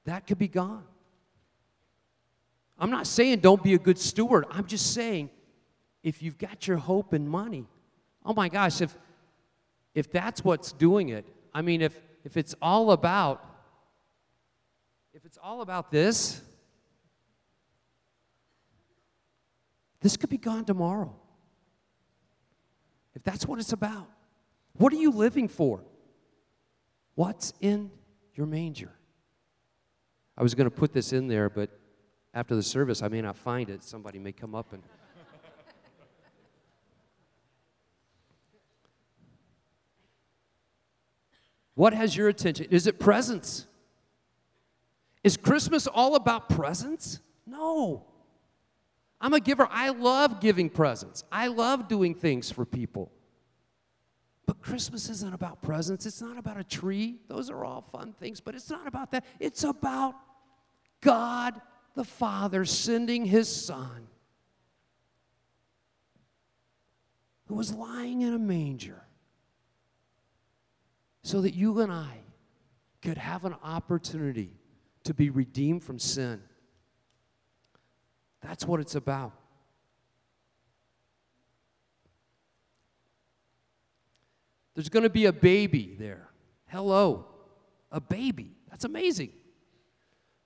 That 0.06 0.26
could 0.26 0.38
be 0.38 0.47
gone. 0.47 0.86
I'm 2.80 2.89
not 2.89 3.06
saying 3.06 3.39
don't 3.39 3.62
be 3.62 3.73
a 3.73 3.78
good 3.78 3.99
steward. 3.99 4.45
I'm 4.49 4.65
just 4.65 4.93
saying 4.93 5.30
if 6.04 6.23
you've 6.23 6.38
got 6.38 6.65
your 6.65 6.78
hope 6.78 7.13
in 7.13 7.28
money, 7.28 7.67
oh 8.26 8.34
my 8.34 8.47
gosh, 8.47 8.80
if 8.80 8.97
if 9.93 10.10
that's 10.10 10.45
what's 10.45 10.71
doing 10.71 11.10
it, 11.10 11.26
I 11.54 11.62
mean 11.62 11.82
if 11.82 11.99
if 12.23 12.38
it's 12.38 12.56
all 12.62 12.91
about 12.91 13.45
if 15.13 15.26
it's 15.26 15.38
all 15.43 15.60
about 15.60 15.91
this, 15.91 16.41
this 19.99 20.15
could 20.15 20.30
be 20.30 20.38
gone 20.38 20.63
tomorrow. 20.63 21.13
If 23.15 23.21
that's 23.21 23.45
what 23.45 23.60
it's 23.60 23.73
about. 23.73 24.08
What 24.78 24.93
are 24.93 24.95
you 24.95 25.12
living 25.12 25.49
for? 25.49 25.84
What's 27.15 27.54
in 27.62 27.91
your 28.34 28.47
manger? 28.47 28.91
I 30.38 30.43
was 30.43 30.56
going 30.56 30.65
to 30.65 30.76
put 30.76 30.93
this 30.93 31.13
in 31.13 31.28
there, 31.28 31.49
but 31.49 31.69
after 32.34 32.56
the 32.56 32.63
service, 32.63 33.04
I 33.04 33.08
may 33.08 33.21
not 33.21 33.38
find 33.38 33.69
it. 33.69 33.84
Somebody 33.84 34.17
may 34.17 34.32
come 34.32 34.56
up 34.56 34.73
and. 34.73 34.82
what 41.76 41.93
has 41.93 42.17
your 42.17 42.30
attention? 42.30 42.67
Is 42.71 42.88
it 42.88 42.99
presents? 42.99 43.67
Is 45.23 45.38
Christmas 45.38 45.86
all 45.86 46.15
about 46.15 46.49
presents? 46.49 47.19
No. 47.45 48.06
I'm 49.21 49.34
a 49.34 49.39
giver. 49.39 49.67
I 49.69 49.89
love 49.89 50.41
giving 50.41 50.69
presents, 50.69 51.23
I 51.32 51.47
love 51.47 51.88
doing 51.88 52.15
things 52.15 52.52
for 52.52 52.65
people. 52.65 53.12
But 54.45 54.62
Christmas 54.62 55.10
isn't 55.10 55.34
about 55.34 55.62
presents. 55.62 56.06
It's 56.06 56.21
not 56.21 56.38
about 56.38 56.60
a 56.60 56.63
tree. 56.63 57.19
Those 57.27 57.49
are 57.49 57.63
all 57.63 57.82
fun 57.82 58.13
things, 58.13 58.41
but 58.41 58.56
it's 58.56 58.69
not 58.69 58.88
about 58.88 59.12
that. 59.12 59.25
It's 59.39 59.63
about 59.63 60.15
God 61.01 61.62
the 61.95 62.03
Father 62.03 62.65
sending 62.65 63.25
his 63.25 63.47
Son, 63.47 64.08
who 67.45 67.56
was 67.56 67.73
lying 67.73 68.21
in 68.21 68.34
a 68.34 68.39
manger, 68.39 69.03
so 71.21 71.41
that 71.41 71.53
you 71.53 71.79
and 71.79 71.91
I 71.91 72.17
could 73.01 73.17
have 73.17 73.45
an 73.45 73.56
opportunity 73.63 74.58
to 75.03 75.13
be 75.13 75.29
redeemed 75.29 75.84
from 75.84 75.99
sin. 75.99 76.41
That's 78.41 78.65
what 78.65 78.79
it's 78.79 78.95
about. 78.95 79.34
There's 84.75 84.89
going 84.89 85.03
to 85.03 85.09
be 85.09 85.25
a 85.25 85.33
baby 85.33 85.95
there. 85.99 86.29
Hello, 86.67 87.25
a 87.91 88.01
baby. 88.01 88.55
That's 88.69 88.86
amazing. 88.86 89.31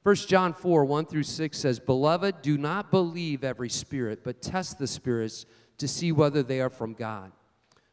1 0.04 0.16
John 0.16 0.54
4 0.54 0.86
1 0.86 1.06
through 1.06 1.24
6 1.24 1.58
says, 1.58 1.80
Beloved, 1.80 2.42
do 2.42 2.58
not 2.58 2.92
believe 2.92 3.44
every 3.44 3.70
spirit, 3.70 4.24
but 4.24 4.42
test 4.42 4.80
the 4.80 4.88
spirits 4.88 5.46
to 5.78 5.88
see 5.88 6.12
whether 6.12 6.44
they 6.44 6.62
are 6.62 6.70
from 6.70 6.94
God. 6.94 7.32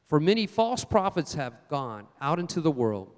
For 0.07 0.21
many 0.21 0.47
false 0.47 0.85
prophets 0.85 1.35
have 1.35 1.55
gone 1.69 2.07
out 2.21 2.39
into 2.39 2.61
the 2.61 2.71
world. 2.71 3.11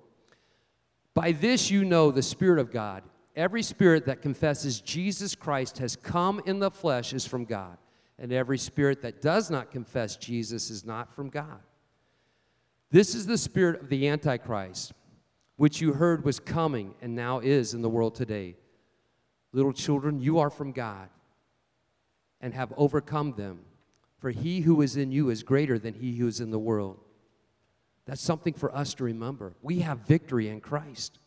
By 1.15 1.33
this 1.33 1.71
you 1.71 1.85
know 1.85 2.11
the 2.11 2.23
Spirit 2.23 2.59
of 2.59 2.71
God. 2.71 3.03
Every 3.35 3.63
spirit 3.63 4.07
that 4.07 4.23
confesses 4.23 4.81
Jesus 4.81 5.35
Christ 5.35 5.77
has 5.79 5.95
come 5.95 6.41
in 6.47 6.59
the 6.59 6.71
flesh 6.71 7.13
is 7.13 7.27
from 7.27 7.45
God, 7.45 7.77
and 8.19 8.33
every 8.33 8.57
spirit 8.57 9.03
that 9.03 9.21
does 9.21 9.51
not 9.51 9.71
confess 9.71 10.17
Jesus 10.17 10.71
is 10.71 10.87
not 10.87 11.15
from 11.15 11.29
God. 11.29 11.61
This 12.91 13.15
is 13.15 13.27
the 13.27 13.39
spirit 13.39 13.81
of 13.81 13.89
the 13.89 14.09
Antichrist, 14.09 14.93
which 15.57 15.81
you 15.81 15.93
heard 15.93 16.25
was 16.25 16.39
coming 16.39 16.95
and 17.01 17.15
now 17.15 17.41
is 17.41 17.75
in 17.75 17.83
the 17.83 17.89
world 17.89 18.15
today. 18.15 18.57
Little 19.53 19.73
children, 19.73 20.21
you 20.21 20.39
are 20.39 20.51
from 20.51 20.73
God 20.73 21.09
and 22.41 22.55
have 22.55 22.73
overcome 22.77 23.33
them, 23.33 23.61
for 24.19 24.31
he 24.31 24.61
who 24.61 24.83
is 24.83 24.97
in 24.97 25.11
you 25.11 25.31
is 25.31 25.43
greater 25.43 25.79
than 25.79 25.95
he 25.95 26.17
who 26.17 26.27
is 26.27 26.41
in 26.41 26.51
the 26.51 26.59
world. 26.59 26.99
That's 28.07 28.23
something 28.23 28.55
for 28.55 28.75
us 28.75 28.95
to 28.95 29.05
remember. 29.05 29.55
We 29.63 29.81
have 29.81 30.07
victory 30.07 30.49
in 30.49 30.61
Christ. 30.61 31.19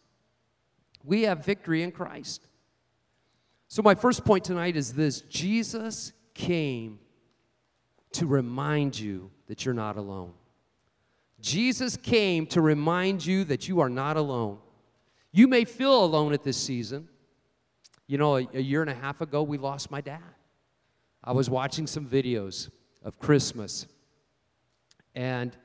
We 1.04 1.24
have 1.24 1.44
victory 1.44 1.84
in 1.84 1.92
Christ. 1.92 2.48
So, 3.68 3.82
my 3.82 3.96
first 3.96 4.26
point 4.26 4.44
tonight 4.44 4.76
is 4.76 4.94
this 4.94 5.22
Jesus 5.22 6.14
came 6.34 7.00
to 8.14 8.26
remind 8.26 9.00
you 9.00 9.30
that 9.48 9.66
you're 9.66 9.74
not 9.74 9.98
alone. 9.98 10.34
Jesus 11.42 11.96
came 11.96 12.46
to 12.48 12.62
remind 12.62 13.26
you 13.26 13.44
that 13.46 13.68
you 13.68 13.80
are 13.80 13.90
not 13.90 14.18
alone. 14.18 14.60
You 15.32 15.48
may 15.48 15.64
feel 15.66 16.04
alone 16.04 16.34
at 16.34 16.44
this 16.44 16.58
season. 16.58 17.08
You 18.08 18.18
know, 18.18 18.38
a, 18.38 18.48
a 18.54 18.62
year 18.62 18.82
and 18.82 18.90
a 18.90 18.96
half 18.96 19.22
ago, 19.22 19.44
we 19.44 19.58
lost 19.58 19.92
my 19.92 20.02
dad. 20.02 20.22
I 21.24 21.32
was 21.32 21.50
watching 21.50 21.86
some 21.86 22.08
videos 22.08 22.70
of 23.04 23.20
Christmas, 23.20 23.88
and 25.16 25.56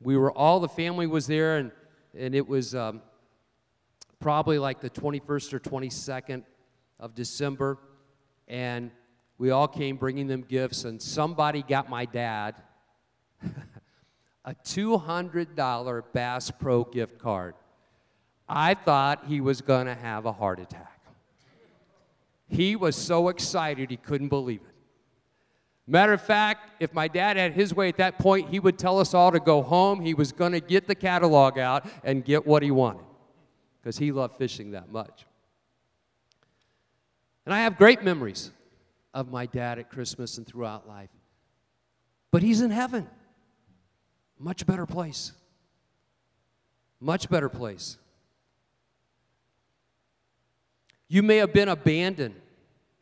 we 0.00 0.16
were 0.16 0.30
all 0.30 0.60
the 0.60 0.68
family 0.68 1.06
was 1.06 1.26
there, 1.26 1.56
and, 1.56 1.72
and 2.16 2.34
it 2.34 2.46
was 2.46 2.74
um, 2.74 3.00
probably 4.20 4.58
like 4.58 4.80
the 4.80 4.90
21st 4.90 5.54
or 5.54 5.60
22nd 5.60 6.44
of 7.00 7.14
December, 7.14 7.78
and 8.46 8.90
we 9.38 9.50
all 9.50 9.68
came 9.68 9.96
bringing 9.96 10.26
them 10.26 10.42
gifts, 10.42 10.84
and 10.84 11.00
somebody 11.00 11.62
got 11.62 11.88
my 11.88 12.04
dad 12.04 12.56
a 14.46 14.54
$200 14.54 16.04
Bass 16.12 16.50
Pro 16.52 16.84
gift 16.84 17.18
card. 17.18 17.54
I 18.48 18.74
thought 18.74 19.24
he 19.26 19.40
was 19.40 19.60
going 19.60 19.86
to 19.86 19.94
have 19.94 20.24
a 20.24 20.32
heart 20.32 20.60
attack. 20.60 21.00
He 22.48 22.76
was 22.76 22.94
so 22.94 23.28
excited 23.28 23.90
he 23.90 23.96
couldn't 23.96 24.28
believe 24.28 24.60
it. 24.60 24.74
Matter 25.88 26.12
of 26.12 26.20
fact, 26.20 26.70
if 26.80 26.92
my 26.94 27.08
dad 27.08 27.36
had 27.36 27.52
his 27.52 27.74
way 27.74 27.88
at 27.88 27.96
that 27.96 28.18
point, 28.18 28.50
he 28.50 28.60
would 28.60 28.78
tell 28.78 29.00
us 29.00 29.14
all 29.14 29.32
to 29.32 29.40
go 29.40 29.62
home. 29.62 30.00
He 30.00 30.14
was 30.14 30.30
going 30.32 30.52
to 30.52 30.60
get 30.60 30.86
the 30.86 30.94
catalog 30.94 31.58
out 31.58 31.86
and 32.04 32.24
get 32.24 32.46
what 32.46 32.62
he 32.62 32.70
wanted 32.70 33.04
because 33.80 33.98
he 33.98 34.12
loved 34.12 34.36
fishing 34.36 34.72
that 34.72 34.90
much. 34.90 35.26
And 37.44 37.54
I 37.54 37.60
have 37.60 37.76
great 37.76 38.02
memories 38.02 38.50
of 39.14 39.30
my 39.30 39.46
dad 39.46 39.78
at 39.78 39.90
Christmas 39.90 40.38
and 40.38 40.46
throughout 40.46 40.88
life. 40.88 41.10
But 42.32 42.42
he's 42.42 42.60
in 42.60 42.70
heaven. 42.70 43.08
Much 44.38 44.66
better 44.66 44.86
place. 44.86 45.32
Much 47.00 47.28
better 47.28 47.48
place. 47.48 47.98
You 51.08 51.22
may 51.22 51.36
have 51.36 51.52
been 51.52 51.68
abandoned, 51.68 52.34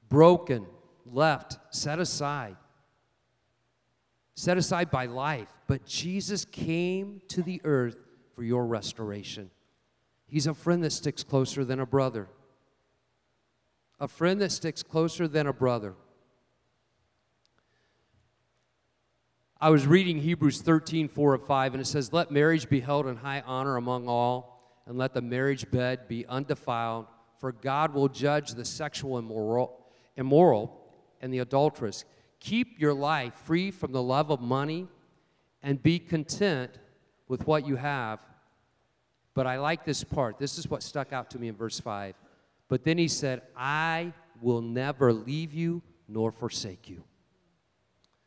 broken, 0.08 0.66
left, 1.06 1.58
set 1.70 1.98
aside, 1.98 2.56
set 4.34 4.58
aside 4.58 4.90
by 4.90 5.06
life, 5.06 5.48
but 5.66 5.86
Jesus 5.86 6.44
came 6.44 7.22
to 7.28 7.42
the 7.42 7.60
earth 7.64 7.96
for 8.34 8.42
your 8.42 8.66
restoration. 8.66 9.50
He's 10.26 10.46
a 10.46 10.54
friend 10.54 10.82
that 10.84 10.90
sticks 10.90 11.22
closer 11.22 11.64
than 11.64 11.80
a 11.80 11.86
brother. 11.86 12.28
A 14.00 14.08
friend 14.08 14.40
that 14.40 14.50
sticks 14.52 14.82
closer 14.82 15.28
than 15.28 15.46
a 15.46 15.52
brother. 15.52 15.94
I 19.64 19.70
was 19.70 19.86
reading 19.86 20.18
Hebrews 20.18 20.60
13, 20.60 21.08
4 21.08 21.32
or 21.32 21.38
5, 21.38 21.72
and 21.72 21.80
it 21.80 21.86
says, 21.86 22.12
Let 22.12 22.30
marriage 22.30 22.68
be 22.68 22.80
held 22.80 23.06
in 23.06 23.16
high 23.16 23.42
honor 23.46 23.78
among 23.78 24.08
all, 24.08 24.82
and 24.84 24.98
let 24.98 25.14
the 25.14 25.22
marriage 25.22 25.70
bed 25.70 26.06
be 26.06 26.26
undefiled, 26.26 27.06
for 27.38 27.50
God 27.50 27.94
will 27.94 28.10
judge 28.10 28.50
the 28.50 28.64
sexual 28.66 29.16
immoral, 29.16 29.86
immoral 30.18 30.84
and 31.22 31.32
the 31.32 31.38
adulteress. 31.38 32.04
Keep 32.40 32.78
your 32.78 32.92
life 32.92 33.32
free 33.46 33.70
from 33.70 33.92
the 33.92 34.02
love 34.02 34.30
of 34.30 34.42
money 34.42 34.86
and 35.62 35.82
be 35.82 35.98
content 35.98 36.78
with 37.26 37.46
what 37.46 37.66
you 37.66 37.76
have. 37.76 38.18
But 39.32 39.46
I 39.46 39.56
like 39.56 39.86
this 39.86 40.04
part. 40.04 40.38
This 40.38 40.58
is 40.58 40.68
what 40.68 40.82
stuck 40.82 41.10
out 41.10 41.30
to 41.30 41.38
me 41.38 41.48
in 41.48 41.56
verse 41.56 41.80
5. 41.80 42.14
But 42.68 42.84
then 42.84 42.98
he 42.98 43.08
said, 43.08 43.40
I 43.56 44.12
will 44.42 44.60
never 44.60 45.10
leave 45.10 45.54
you 45.54 45.80
nor 46.06 46.32
forsake 46.32 46.90
you. 46.90 47.02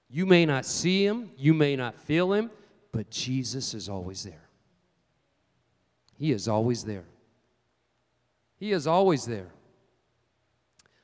You 0.10 0.26
may 0.26 0.46
not 0.46 0.66
see 0.66 1.06
him, 1.06 1.32
you 1.38 1.54
may 1.54 1.76
not 1.76 2.00
feel 2.00 2.34
him, 2.34 2.50
but 2.92 3.10
Jesus 3.10 3.74
is 3.74 3.90
always 3.90 4.24
there. 4.24 4.48
He 6.18 6.32
is 6.32 6.48
always 6.48 6.84
there. 6.84 7.06
He 8.58 8.72
is 8.72 8.88
always 8.88 9.26
there. 9.26 9.52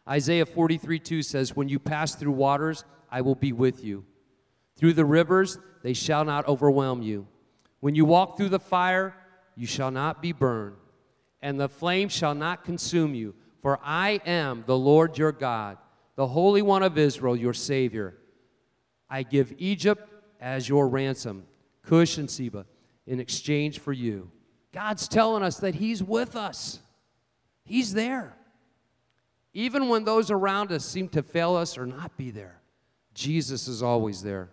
Isaiah 0.08 0.46
43 0.46 1.00
2 1.00 1.22
says, 1.22 1.56
When 1.56 1.70
you 1.70 1.80
pass 1.80 2.16
through 2.16 2.32
waters, 2.32 2.84
I 3.12 3.22
will 3.22 3.36
be 3.36 3.52
with 3.52 3.84
you. 3.84 4.06
Through 4.76 4.94
the 4.94 5.06
rivers, 5.06 5.60
they 5.84 5.94
shall 5.94 6.26
not 6.26 6.48
overwhelm 6.48 7.02
you. 7.02 7.28
When 7.80 7.96
you 7.96 8.06
walk 8.06 8.38
through 8.38 8.50
the 8.50 8.60
fire, 8.60 9.14
you 9.56 9.68
shall 9.68 9.92
not 9.92 10.22
be 10.22 10.32
burned, 10.32 10.78
and 11.42 11.60
the 11.60 11.70
flame 11.70 12.10
shall 12.10 12.34
not 12.34 12.64
consume 12.64 13.14
you. 13.14 13.36
For 13.62 13.80
I 13.84 14.20
am 14.26 14.64
the 14.66 14.78
Lord 14.78 15.18
your 15.18 15.32
God, 15.32 15.78
the 16.16 16.28
Holy 16.28 16.62
One 16.62 16.84
of 16.84 16.98
Israel, 16.98 17.36
your 17.36 17.54
Savior. 17.54 18.18
I 19.10 19.24
give 19.24 19.54
Egypt 19.58 20.10
as 20.40 20.68
your 20.68 20.88
ransom, 20.88 21.46
Cush 21.84 22.18
and 22.18 22.30
Seba, 22.30 22.66
in 23.06 23.20
exchange 23.20 23.80
for 23.80 23.94
you. 23.94 24.32
God's 24.72 25.08
telling 25.08 25.44
us 25.44 25.58
that 25.58 25.76
He's 25.76 26.02
with 26.04 26.36
us, 26.36 26.80
He's 27.64 27.94
there. 27.94 28.36
Even 29.54 29.88
when 29.88 30.04
those 30.04 30.32
around 30.32 30.72
us 30.72 30.84
seem 30.84 31.08
to 31.10 31.22
fail 31.22 31.56
us 31.56 31.78
or 31.78 31.86
not 31.86 32.18
be 32.18 32.32
there, 32.32 32.60
Jesus 33.14 33.68
is 33.68 33.84
always 33.84 34.24
there. 34.24 34.50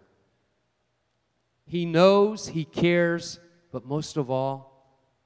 He 1.67 1.87
knows, 1.87 2.49
He 2.49 2.65
cares, 2.65 3.41
but 3.73 3.87
most 3.87 4.17
of 4.17 4.31
all, 4.31 4.71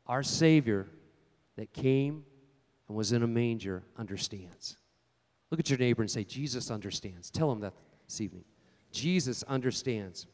our 0.07 0.23
Savior 0.23 0.89
that 1.57 1.73
came 1.73 2.25
and 2.89 2.97
was 2.97 3.13
in 3.13 3.23
a 3.23 3.27
manger 3.27 3.83
understands. 3.97 4.77
Look 5.51 5.61
at 5.61 5.71
your 5.71 5.79
neighbor 5.79 6.03
and 6.03 6.11
say, 6.11 6.25
Jesus 6.25 6.71
understands. 6.71 7.31
Tell 7.31 7.51
him 7.51 7.61
that 7.61 7.73
this 8.07 8.21
evening. 8.21 8.45
Jesus 8.95 9.43
understands. 9.43 10.27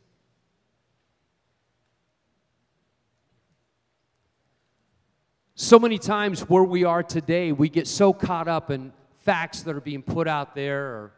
So 5.55 5.79
many 5.79 5.99
times 5.99 6.43
where 6.43 6.63
we 6.63 6.85
are 6.85 7.03
today, 7.03 7.53
we 7.53 7.69
get 7.69 7.87
so 7.89 8.13
caught 8.13 8.49
up 8.49 8.71
in 8.71 8.93
facts 9.25 9.63
that 9.63 9.75
are 9.75 9.81
being 9.81 10.03
put 10.03 10.29
out 10.29 10.55
there 10.55 10.85
or 10.87 11.13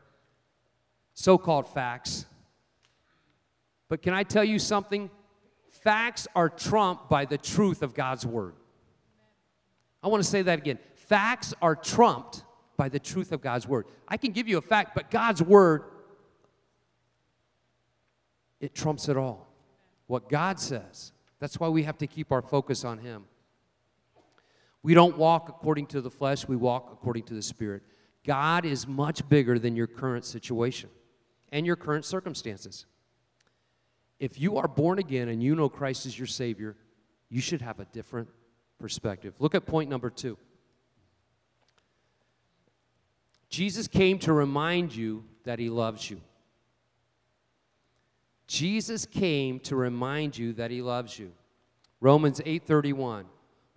so 1.14 1.36
called 1.36 1.68
facts. 1.68 2.26
But 3.88 4.02
can 4.02 4.14
I 4.14 4.22
tell 4.22 4.44
you 4.44 4.58
something? 4.58 5.10
Facts 5.70 6.28
are 6.34 6.48
trumped 6.48 7.10
by 7.10 7.24
the 7.24 7.38
truth 7.38 7.82
of 7.82 7.92
God's 7.92 8.24
word. 8.24 8.54
I 10.02 10.08
want 10.08 10.22
to 10.22 10.28
say 10.28 10.42
that 10.42 10.58
again. 10.58 10.78
Facts 10.94 11.54
are 11.60 11.74
trumped 11.74 12.44
by 12.76 12.88
the 12.88 12.98
truth 12.98 13.32
of 13.32 13.40
God's 13.40 13.66
word. 13.66 13.86
I 14.08 14.16
can 14.16 14.32
give 14.32 14.48
you 14.48 14.58
a 14.58 14.62
fact, 14.62 14.94
but 14.94 15.10
God's 15.10 15.42
word, 15.42 15.84
it 18.62 18.74
trumps 18.74 19.10
it 19.10 19.16
all. 19.18 19.48
What 20.06 20.30
God 20.30 20.58
says. 20.58 21.12
That's 21.40 21.58
why 21.58 21.68
we 21.68 21.82
have 21.82 21.98
to 21.98 22.06
keep 22.06 22.30
our 22.30 22.40
focus 22.40 22.84
on 22.84 22.98
Him. 22.98 23.24
We 24.82 24.94
don't 24.94 25.18
walk 25.18 25.48
according 25.48 25.86
to 25.88 26.00
the 26.00 26.10
flesh, 26.10 26.48
we 26.48 26.56
walk 26.56 26.90
according 26.92 27.24
to 27.24 27.34
the 27.34 27.42
Spirit. 27.42 27.82
God 28.24 28.64
is 28.64 28.86
much 28.86 29.28
bigger 29.28 29.58
than 29.58 29.74
your 29.74 29.88
current 29.88 30.24
situation 30.24 30.88
and 31.50 31.66
your 31.66 31.74
current 31.74 32.04
circumstances. 32.04 32.86
If 34.20 34.40
you 34.40 34.56
are 34.56 34.68
born 34.68 35.00
again 35.00 35.28
and 35.28 35.42
you 35.42 35.56
know 35.56 35.68
Christ 35.68 36.06
is 36.06 36.16
your 36.16 36.28
Savior, 36.28 36.76
you 37.28 37.40
should 37.40 37.60
have 37.62 37.80
a 37.80 37.84
different 37.86 38.28
perspective. 38.78 39.34
Look 39.40 39.56
at 39.56 39.66
point 39.66 39.90
number 39.90 40.10
two. 40.10 40.38
Jesus 43.48 43.88
came 43.88 44.20
to 44.20 44.32
remind 44.32 44.94
you 44.94 45.24
that 45.44 45.58
He 45.58 45.68
loves 45.68 46.08
you. 46.08 46.20
Jesus 48.52 49.06
came 49.06 49.60
to 49.60 49.74
remind 49.74 50.36
you 50.36 50.52
that 50.52 50.70
He 50.70 50.82
loves 50.82 51.18
you. 51.18 51.32
Romans 52.00 52.38
8:31. 52.44 53.24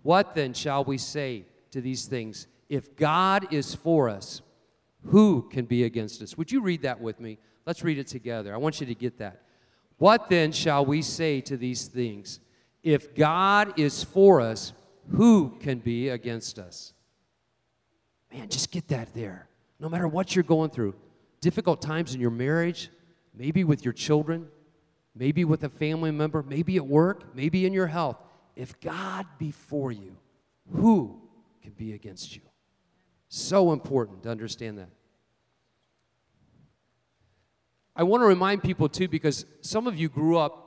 What 0.01 0.35
then 0.35 0.53
shall 0.53 0.83
we 0.83 0.97
say 0.97 1.45
to 1.71 1.79
these 1.79 2.07
things? 2.07 2.47
If 2.67 2.97
God 2.97 3.53
is 3.53 3.73
for 3.73 4.09
us, 4.09 4.41
who 5.05 5.47
can 5.49 5.63
be 5.63 5.85
against 5.85 6.21
us? 6.21 6.38
Would 6.38 6.51
you 6.51 6.59
read 6.59 6.81
that 6.81 6.99
with 6.99 7.21
me? 7.21 7.38
Let's 7.65 7.85
read 7.85 7.97
it 7.97 8.07
together. 8.07 8.53
I 8.53 8.57
want 8.57 8.81
you 8.81 8.85
to 8.88 8.95
get 8.95 9.17
that. 9.19 9.43
What 9.97 10.27
then 10.27 10.51
shall 10.51 10.85
we 10.85 11.01
say 11.01 11.39
to 11.39 11.55
these 11.55 11.88
things? 11.88 12.41
If 12.83 13.15
God 13.15 13.79
is 13.79 14.03
for 14.03 14.41
us, 14.41 14.73
who 15.11 15.55
can 15.61 15.79
be 15.79 16.09
against 16.09 16.59
us? 16.59 16.93
Man, 18.29 18.49
just 18.49 18.71
get 18.71 18.89
that 18.89 19.13
there. 19.13 19.47
No 19.79 19.88
matter 19.88 20.09
what 20.09 20.35
you're 20.35 20.43
going 20.43 20.69
through, 20.69 20.95
difficult 21.39 21.81
times 21.81 22.13
in 22.13 22.19
your 22.19 22.29
marriage, 22.29 22.89
maybe 23.33 23.63
with 23.63 23.85
your 23.85 23.93
children, 23.93 24.49
maybe 25.15 25.45
with 25.45 25.63
a 25.63 25.69
family 25.69 26.12
member, 26.12 26.43
maybe 26.43 26.75
at 26.78 26.86
work, 26.86 27.36
maybe 27.36 27.65
in 27.65 27.73
your 27.73 27.88
health, 27.88 28.17
if 28.56 28.80
God 28.80 29.25
be 29.38 29.51
for 29.51 29.91
you, 29.91 30.17
who 30.71 31.21
can 31.62 31.71
be 31.71 31.93
against 31.93 32.36
you? 32.36 32.41
So 33.30 33.71
important 33.71 34.23
to 34.23 34.30
understand 34.30 34.78
that. 34.78 34.89
I 37.95 38.04
want 38.04 38.21
to 38.21 38.28
remind 38.28 38.62
people 38.62 38.89
too, 38.89 39.08
because 39.08 39.45
some 39.62 39.88
of 39.88 39.97
you 39.97 40.10
grew 40.10 40.38
up 40.38 40.65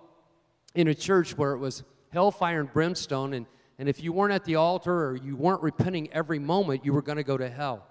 in 0.74 0.88
a 0.88 0.94
church 0.94 1.36
where 1.36 1.52
it 1.52 1.58
was 1.58 1.82
hellfire 2.10 2.60
and 2.60 2.72
brimstone, 2.72 3.34
and, 3.34 3.46
and 3.78 3.88
if 3.88 4.02
you 4.02 4.12
weren't 4.12 4.32
at 4.32 4.44
the 4.44 4.54
altar 4.54 5.08
or 5.08 5.16
you 5.16 5.36
weren't 5.36 5.62
repenting 5.62 6.10
every 6.12 6.38
moment, 6.38 6.84
you 6.84 6.92
were 6.92 7.02
going 7.02 7.18
to 7.18 7.24
go 7.24 7.36
to 7.36 7.50
hell. 7.50 7.86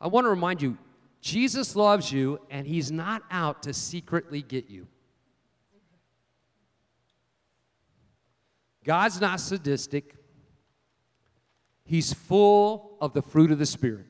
I 0.00 0.08
want 0.08 0.26
to 0.26 0.30
remind 0.30 0.60
you 0.60 0.76
Jesus 1.22 1.76
loves 1.76 2.10
you, 2.10 2.40
and 2.50 2.66
He's 2.66 2.90
not 2.90 3.22
out 3.30 3.62
to 3.62 3.72
secretly 3.72 4.42
get 4.42 4.68
you. 4.68 4.88
God's 8.84 9.20
not 9.20 9.40
sadistic. 9.40 10.16
He's 11.84 12.12
full 12.12 12.96
of 13.00 13.12
the 13.12 13.22
fruit 13.22 13.50
of 13.50 13.58
the 13.58 13.66
Spirit 13.66 14.06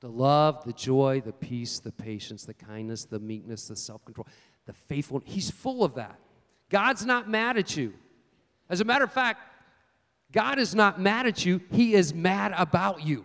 the 0.00 0.08
love, 0.08 0.64
the 0.64 0.72
joy, 0.72 1.22
the 1.24 1.32
peace, 1.32 1.78
the 1.78 1.92
patience, 1.92 2.44
the 2.44 2.54
kindness, 2.54 3.04
the 3.04 3.20
meekness, 3.20 3.68
the 3.68 3.76
self 3.76 4.04
control, 4.04 4.26
the 4.66 4.72
faithfulness. 4.72 5.32
He's 5.32 5.50
full 5.50 5.84
of 5.84 5.94
that. 5.94 6.18
God's 6.70 7.06
not 7.06 7.30
mad 7.30 7.56
at 7.56 7.76
you. 7.76 7.94
As 8.68 8.80
a 8.80 8.84
matter 8.84 9.04
of 9.04 9.12
fact, 9.12 9.40
God 10.32 10.58
is 10.58 10.74
not 10.74 11.00
mad 11.00 11.26
at 11.26 11.46
you, 11.46 11.60
He 11.70 11.94
is 11.94 12.12
mad 12.12 12.52
about 12.56 13.02
you. 13.02 13.24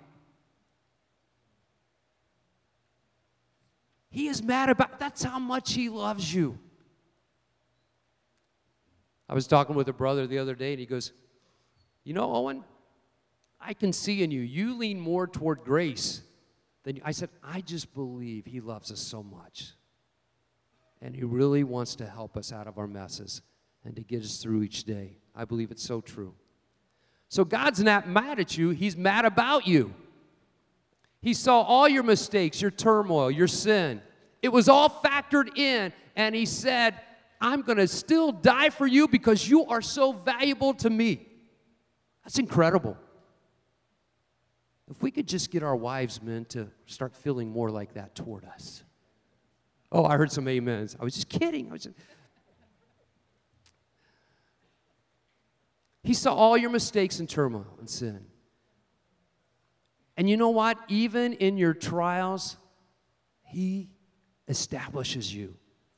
He 4.11 4.27
is 4.27 4.43
mad 4.43 4.69
about 4.69 4.99
that's 4.99 5.23
how 5.23 5.39
much 5.39 5.73
He 5.73 5.89
loves 5.89 6.31
you. 6.31 6.59
I 9.29 9.33
was 9.33 9.47
talking 9.47 9.75
with 9.75 9.89
a 9.89 9.93
brother 9.93 10.25
the 10.27 10.37
other 10.37 10.55
day, 10.55 10.71
and 10.71 10.79
he 10.79 10.85
goes, 10.85 11.11
You 12.03 12.13
know, 12.13 12.33
Owen, 12.33 12.63
I 13.59 13.73
can 13.73 13.91
see 13.91 14.23
in 14.23 14.31
you, 14.31 14.41
you 14.41 14.75
lean 14.77 14.99
more 14.99 15.27
toward 15.27 15.63
grace 15.63 16.21
than 16.83 16.95
you. 16.95 17.01
I 17.03 17.11
said, 17.11 17.29
I 17.43 17.61
just 17.61 17.93
believe 17.93 18.45
He 18.45 18.61
loves 18.61 18.91
us 18.91 18.99
so 18.99 19.23
much. 19.23 19.73
And 21.01 21.15
He 21.15 21.23
really 21.23 21.63
wants 21.63 21.95
to 21.95 22.05
help 22.05 22.37
us 22.37 22.51
out 22.53 22.67
of 22.67 22.77
our 22.77 22.87
messes 22.87 23.41
and 23.83 23.95
to 23.95 24.03
get 24.03 24.23
us 24.23 24.37
through 24.37 24.63
each 24.63 24.83
day. 24.83 25.17
I 25.35 25.45
believe 25.45 25.71
it's 25.71 25.83
so 25.83 26.01
true. 26.01 26.33
So 27.29 27.43
God's 27.43 27.81
not 27.81 28.07
mad 28.07 28.39
at 28.39 28.57
you, 28.57 28.69
He's 28.69 28.95
mad 28.95 29.25
about 29.25 29.67
you. 29.67 29.93
He 31.21 31.33
saw 31.33 31.61
all 31.61 31.89
your 31.89 32.03
mistakes, 32.03 32.61
your 32.61 32.71
turmoil, 32.71 33.29
your 33.31 33.47
sin. 33.47 34.01
It 34.41 34.49
was 34.49 34.69
all 34.69 34.89
factored 34.89 35.57
in, 35.57 35.91
and 36.15 36.35
He 36.35 36.45
said, 36.45 36.99
I'm 37.39 37.61
going 37.61 37.77
to 37.77 37.87
still 37.87 38.31
die 38.31 38.69
for 38.69 38.87
you 38.87 39.07
because 39.07 39.47
you 39.47 39.65
are 39.65 39.81
so 39.81 40.11
valuable 40.11 40.73
to 40.75 40.89
me. 40.89 41.27
That's 42.23 42.39
incredible. 42.39 42.97
If 44.89 45.01
we 45.01 45.11
could 45.11 45.27
just 45.27 45.51
get 45.51 45.63
our 45.63 45.75
wives, 45.75 46.21
men, 46.21 46.45
to 46.45 46.69
start 46.85 47.15
feeling 47.15 47.51
more 47.51 47.69
like 47.69 47.93
that 47.93 48.15
toward 48.15 48.45
us. 48.45 48.83
Oh, 49.91 50.05
I 50.05 50.17
heard 50.17 50.31
some 50.31 50.47
amens. 50.47 50.95
I 50.99 51.03
was 51.03 51.13
just 51.13 51.29
kidding. 51.29 51.69
I 51.69 51.73
was 51.73 51.83
just... 51.83 51.95
He 56.03 56.13
saw 56.13 56.33
all 56.33 56.57
your 56.57 56.69
mistakes 56.69 57.19
and 57.19 57.29
turmoil 57.29 57.75
and 57.79 57.89
sin. 57.89 58.25
And 60.15 60.29
you 60.29 60.37
know 60.37 60.49
what? 60.49 60.77
Even 60.87 61.33
in 61.33 61.57
your 61.57 61.73
trials, 61.73 62.57
He 63.43 63.89
establishes 64.47 65.33
you. 65.33 65.55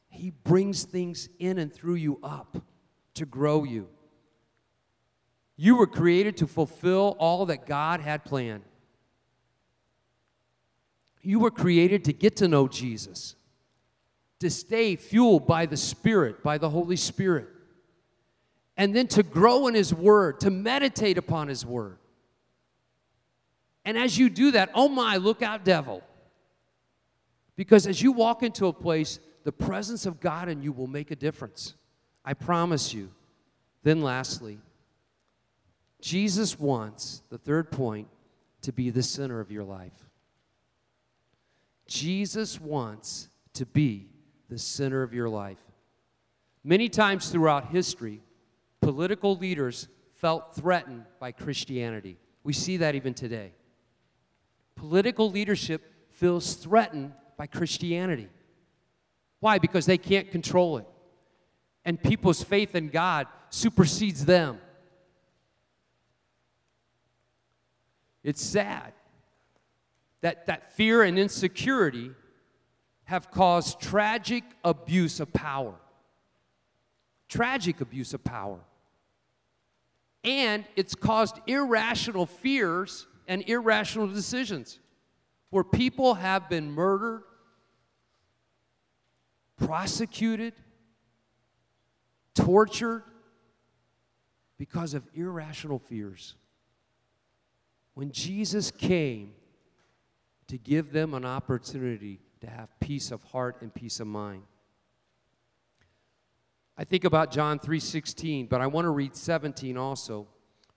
He 0.09 0.31
brings 0.31 0.83
things 0.83 1.29
in 1.39 1.57
and 1.57 1.73
through 1.73 1.95
you 1.95 2.19
up 2.21 2.57
to 3.13 3.25
grow 3.25 3.63
you. 3.63 3.87
You 5.55 5.75
were 5.75 5.87
created 5.87 6.37
to 6.37 6.47
fulfill 6.47 7.15
all 7.19 7.45
that 7.47 7.65
God 7.65 8.01
had 8.01 8.25
planned. 8.25 8.63
You 11.21 11.39
were 11.39 11.51
created 11.51 12.05
to 12.05 12.13
get 12.13 12.37
to 12.37 12.47
know 12.47 12.67
Jesus, 12.67 13.35
to 14.39 14.49
stay 14.49 14.95
fueled 14.95 15.45
by 15.45 15.65
the 15.65 15.77
Spirit, 15.77 16.43
by 16.43 16.57
the 16.57 16.69
Holy 16.69 16.95
Spirit, 16.95 17.47
and 18.77 18.95
then 18.95 19.07
to 19.07 19.21
grow 19.21 19.67
in 19.67 19.73
His 19.73 19.93
Word, 19.93 20.39
to 20.39 20.49
meditate 20.49 21.17
upon 21.17 21.49
His 21.49 21.65
Word. 21.65 21.97
And 23.83 23.97
as 23.97 24.17
you 24.17 24.29
do 24.29 24.51
that, 24.51 24.69
oh 24.73 24.87
my, 24.87 25.17
look 25.17 25.41
out, 25.41 25.65
devil. 25.65 26.01
Because 27.57 27.85
as 27.85 28.01
you 28.01 28.13
walk 28.13 28.43
into 28.43 28.67
a 28.67 28.73
place, 28.73 29.19
the 29.43 29.51
presence 29.51 30.05
of 30.05 30.19
God 30.19 30.49
in 30.49 30.61
you 30.61 30.71
will 30.71 30.87
make 30.87 31.11
a 31.11 31.15
difference. 31.15 31.75
I 32.23 32.33
promise 32.33 32.93
you. 32.93 33.09
Then, 33.83 34.01
lastly, 34.01 34.59
Jesus 36.01 36.59
wants, 36.59 37.21
the 37.29 37.37
third 37.37 37.71
point, 37.71 38.07
to 38.61 38.71
be 38.73 38.89
the 38.89 39.03
center 39.03 39.39
of 39.39 39.51
your 39.51 39.63
life. 39.63 39.93
Jesus 41.87 42.59
wants 42.59 43.29
to 43.53 43.65
be 43.65 44.09
the 44.49 44.59
center 44.59 45.01
of 45.01 45.13
your 45.13 45.29
life. 45.29 45.59
Many 46.63 46.89
times 46.89 47.29
throughout 47.29 47.69
history, 47.69 48.21
political 48.81 49.35
leaders 49.37 49.87
felt 50.11 50.53
threatened 50.55 51.05
by 51.19 51.31
Christianity. 51.31 52.17
We 52.43 52.53
see 52.53 52.77
that 52.77 52.95
even 52.95 53.13
today. 53.13 53.53
Political 54.75 55.31
leadership 55.31 55.81
feels 56.11 56.55
threatened 56.55 57.13
by 57.37 57.47
Christianity. 57.47 58.29
Why? 59.39 59.57
Because 59.59 59.85
they 59.85 59.97
can't 59.97 60.31
control 60.31 60.77
it. 60.77 60.87
And 61.85 62.01
people's 62.01 62.43
faith 62.43 62.75
in 62.75 62.89
God 62.89 63.27
supersedes 63.49 64.25
them. 64.25 64.59
It's 68.23 68.43
sad 68.43 68.93
that, 70.21 70.45
that 70.47 70.73
fear 70.73 71.03
and 71.03 71.17
insecurity 71.17 72.11
have 73.05 73.31
caused 73.31 73.79
tragic 73.79 74.43
abuse 74.63 75.19
of 75.19 75.31
power. 75.33 75.73
Tragic 77.27 77.81
abuse 77.81 78.13
of 78.13 78.23
power. 78.23 78.59
And 80.23 80.65
it's 80.75 80.95
caused 80.95 81.39
irrational 81.47 82.25
fears 82.25 83.07
and 83.27 83.47
irrational 83.47 84.07
decisions 84.07 84.79
where 85.49 85.63
people 85.63 86.15
have 86.15 86.49
been 86.49 86.71
murdered, 86.71 87.23
prosecuted, 89.59 90.53
tortured 92.33 93.03
because 94.57 94.93
of 94.93 95.03
irrational 95.13 95.79
fears. 95.79 96.35
When 97.93 98.11
Jesus 98.11 98.71
came 98.71 99.33
to 100.47 100.57
give 100.57 100.91
them 100.91 101.13
an 101.13 101.25
opportunity 101.25 102.19
to 102.41 102.47
have 102.47 102.69
peace 102.79 103.11
of 103.11 103.23
heart 103.23 103.57
and 103.61 103.73
peace 103.73 103.99
of 103.99 104.07
mind. 104.07 104.43
I 106.77 106.85
think 106.85 107.03
about 107.03 107.31
John 107.31 107.59
3:16, 107.59 108.47
but 108.47 108.61
I 108.61 108.67
want 108.67 108.85
to 108.85 108.89
read 108.89 109.15
17 109.15 109.77
also. 109.77 110.27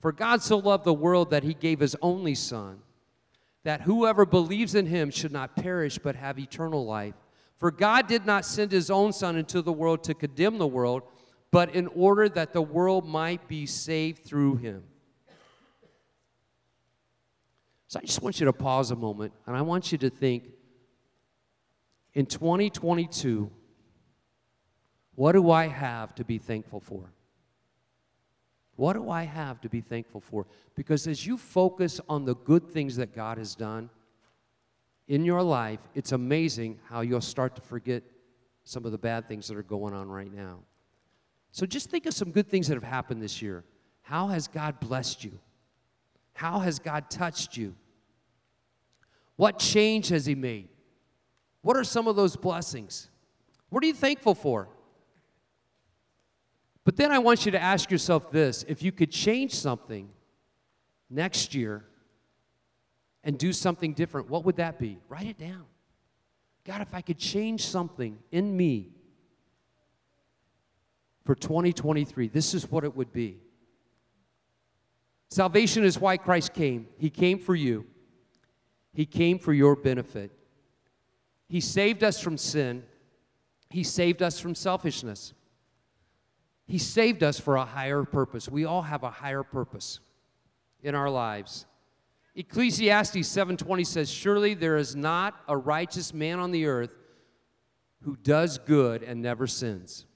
For 0.00 0.10
God 0.10 0.42
so 0.42 0.58
loved 0.58 0.84
the 0.84 0.92
world 0.92 1.30
that 1.30 1.44
he 1.44 1.54
gave 1.54 1.78
his 1.78 1.94
only 2.02 2.34
son, 2.34 2.82
that 3.62 3.82
whoever 3.82 4.26
believes 4.26 4.74
in 4.74 4.86
him 4.86 5.10
should 5.10 5.30
not 5.30 5.54
perish 5.54 5.98
but 5.98 6.16
have 6.16 6.38
eternal 6.40 6.84
life. 6.84 7.14
For 7.62 7.70
God 7.70 8.08
did 8.08 8.26
not 8.26 8.44
send 8.44 8.72
his 8.72 8.90
own 8.90 9.12
son 9.12 9.36
into 9.36 9.62
the 9.62 9.72
world 9.72 10.02
to 10.02 10.14
condemn 10.14 10.58
the 10.58 10.66
world, 10.66 11.04
but 11.52 11.72
in 11.76 11.86
order 11.94 12.28
that 12.28 12.52
the 12.52 12.60
world 12.60 13.06
might 13.06 13.46
be 13.46 13.66
saved 13.66 14.24
through 14.24 14.56
him. 14.56 14.82
So 17.86 18.00
I 18.00 18.02
just 18.02 18.20
want 18.20 18.40
you 18.40 18.46
to 18.46 18.52
pause 18.52 18.90
a 18.90 18.96
moment 18.96 19.32
and 19.46 19.56
I 19.56 19.62
want 19.62 19.92
you 19.92 19.98
to 19.98 20.10
think 20.10 20.50
in 22.14 22.26
2022, 22.26 23.48
what 25.14 25.30
do 25.30 25.48
I 25.52 25.68
have 25.68 26.16
to 26.16 26.24
be 26.24 26.38
thankful 26.38 26.80
for? 26.80 27.12
What 28.74 28.94
do 28.94 29.08
I 29.08 29.22
have 29.22 29.60
to 29.60 29.68
be 29.68 29.82
thankful 29.82 30.20
for? 30.20 30.46
Because 30.74 31.06
as 31.06 31.24
you 31.24 31.38
focus 31.38 32.00
on 32.08 32.24
the 32.24 32.34
good 32.34 32.66
things 32.66 32.96
that 32.96 33.14
God 33.14 33.38
has 33.38 33.54
done 33.54 33.88
in 35.08 35.24
your 35.24 35.42
life, 35.42 35.80
it's 35.94 36.12
amazing 36.12 36.78
how 36.88 37.00
you'll 37.00 37.20
start 37.20 37.56
to 37.56 37.62
forget 37.62 38.02
some 38.64 38.84
of 38.84 38.92
the 38.92 38.98
bad 38.98 39.28
things 39.28 39.48
that 39.48 39.56
are 39.56 39.62
going 39.62 39.94
on 39.94 40.08
right 40.08 40.32
now. 40.32 40.60
So 41.50 41.66
just 41.66 41.90
think 41.90 42.06
of 42.06 42.14
some 42.14 42.30
good 42.30 42.48
things 42.48 42.68
that 42.68 42.74
have 42.74 42.84
happened 42.84 43.20
this 43.20 43.42
year. 43.42 43.64
How 44.02 44.28
has 44.28 44.48
God 44.48 44.80
blessed 44.80 45.24
you? 45.24 45.38
How 46.32 46.60
has 46.60 46.78
God 46.78 47.10
touched 47.10 47.56
you? 47.56 47.74
What 49.36 49.58
change 49.58 50.08
has 50.08 50.26
He 50.26 50.34
made? 50.34 50.68
What 51.62 51.76
are 51.76 51.84
some 51.84 52.08
of 52.08 52.16
those 52.16 52.36
blessings? 52.36 53.08
What 53.68 53.82
are 53.84 53.86
you 53.86 53.94
thankful 53.94 54.34
for? 54.34 54.68
But 56.84 56.96
then 56.96 57.12
I 57.12 57.18
want 57.18 57.46
you 57.46 57.52
to 57.52 57.62
ask 57.62 57.90
yourself 57.90 58.30
this 58.30 58.64
if 58.66 58.82
you 58.82 58.92
could 58.92 59.10
change 59.10 59.54
something 59.54 60.08
next 61.08 61.54
year 61.54 61.84
and 63.24 63.38
do 63.38 63.52
something 63.52 63.94
different, 63.94 64.28
what 64.28 64.44
would 64.44 64.56
that 64.56 64.78
be? 64.78 64.98
Write 65.08 65.26
it 65.26 65.38
down. 65.38 65.64
God, 66.64 66.80
if 66.80 66.94
I 66.94 67.00
could 67.00 67.18
change 67.18 67.66
something 67.66 68.18
in 68.30 68.56
me 68.56 68.90
for 71.24 71.34
2023, 71.34 72.28
this 72.28 72.54
is 72.54 72.70
what 72.70 72.84
it 72.84 72.96
would 72.96 73.12
be. 73.12 73.38
Salvation 75.28 75.84
is 75.84 75.98
why 75.98 76.16
Christ 76.16 76.52
came. 76.52 76.88
He 76.98 77.10
came 77.10 77.38
for 77.38 77.54
you, 77.54 77.86
He 78.92 79.06
came 79.06 79.38
for 79.38 79.52
your 79.52 79.76
benefit. 79.76 80.30
He 81.48 81.60
saved 81.60 82.02
us 82.02 82.20
from 82.20 82.38
sin, 82.38 82.84
He 83.70 83.82
saved 83.82 84.22
us 84.22 84.38
from 84.38 84.54
selfishness. 84.54 85.34
He 86.64 86.78
saved 86.78 87.22
us 87.22 87.38
for 87.38 87.56
a 87.56 87.64
higher 87.64 88.04
purpose. 88.04 88.48
We 88.48 88.64
all 88.64 88.82
have 88.82 89.02
a 89.02 89.10
higher 89.10 89.42
purpose 89.42 90.00
in 90.82 90.94
our 90.94 91.10
lives. 91.10 91.66
Ecclesiastes 92.34 93.28
7:20 93.28 93.84
says, 93.84 94.10
"Surely 94.10 94.54
there 94.54 94.76
is 94.76 94.96
not 94.96 95.42
a 95.46 95.56
righteous 95.56 96.14
man 96.14 96.38
on 96.38 96.50
the 96.50 96.66
earth 96.66 96.96
who 98.02 98.16
does 98.16 98.58
good 98.58 99.02
and 99.02 99.20
never 99.20 99.46
sins." 99.46 100.06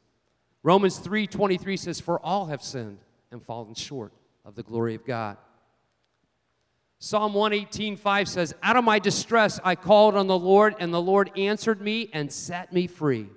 Romans 0.63 0.99
3:23 0.99 1.77
says, 1.77 2.01
"For 2.01 2.19
all 2.21 2.47
have 2.47 2.63
sinned 2.63 3.01
and 3.31 3.43
fallen 3.43 3.75
short 3.75 4.13
of 4.45 4.55
the 4.55 4.63
glory 4.63 4.95
of 4.95 5.05
God." 5.05 5.37
Psalm 6.99 7.35
118:5 7.35 8.27
says, 8.27 8.55
"Out 8.63 8.77
of 8.77 8.85
my 8.85 8.99
distress 8.99 9.61
I 9.63 9.75
called 9.75 10.15
on 10.15 10.27
the 10.27 10.39
Lord, 10.39 10.75
and 10.81 10.95
the 10.95 11.03
Lord 11.03 11.31
answered 11.37 11.83
me 11.83 12.09
and 12.15 12.33
set 12.33 12.73
me 12.73 12.87
free." 12.87 13.31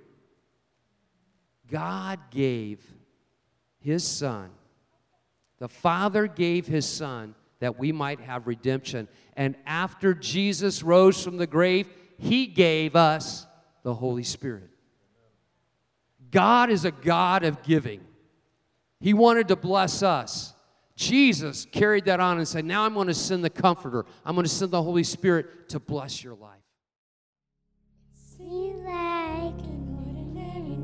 God 1.67 2.31
gave 2.31 2.95
his 3.77 4.07
son. 4.07 4.51
The 5.57 5.67
Father 5.67 6.25
gave 6.25 6.67
his 6.67 6.87
son 6.87 7.35
that 7.59 7.77
we 7.77 7.91
might 7.91 8.19
have 8.21 8.47
redemption. 8.47 9.07
And 9.35 9.55
after 9.65 10.13
Jesus 10.13 10.83
rose 10.83 11.23
from 11.23 11.37
the 11.37 11.47
grave, 11.47 11.87
he 12.17 12.47
gave 12.47 12.95
us 12.95 13.45
the 13.83 13.93
Holy 13.93 14.23
Spirit. 14.23 14.69
God 16.31 16.69
is 16.69 16.85
a 16.85 16.91
God 16.91 17.43
of 17.43 17.63
giving. 17.63 18.01
He 18.99 19.13
wanted 19.13 19.47
to 19.47 19.55
bless 19.55 20.03
us. 20.03 20.53
Jesus 20.95 21.65
carried 21.71 22.05
that 22.05 22.19
on 22.19 22.37
and 22.37 22.47
said, 22.47 22.65
Now 22.65 22.85
I'm 22.85 22.93
going 22.93 23.07
to 23.07 23.13
send 23.13 23.43
the 23.43 23.49
Comforter. 23.49 24.05
I'm 24.25 24.35
going 24.35 24.45
to 24.45 24.51
send 24.51 24.71
the 24.71 24.83
Holy 24.83 25.05
Spirit 25.05 25.69
to 25.69 25.79
bless 25.79 26.23
your 26.23 26.35
life. 26.35 26.59
Like 28.39 29.59
an 29.61 29.95
ordinary 29.95 30.75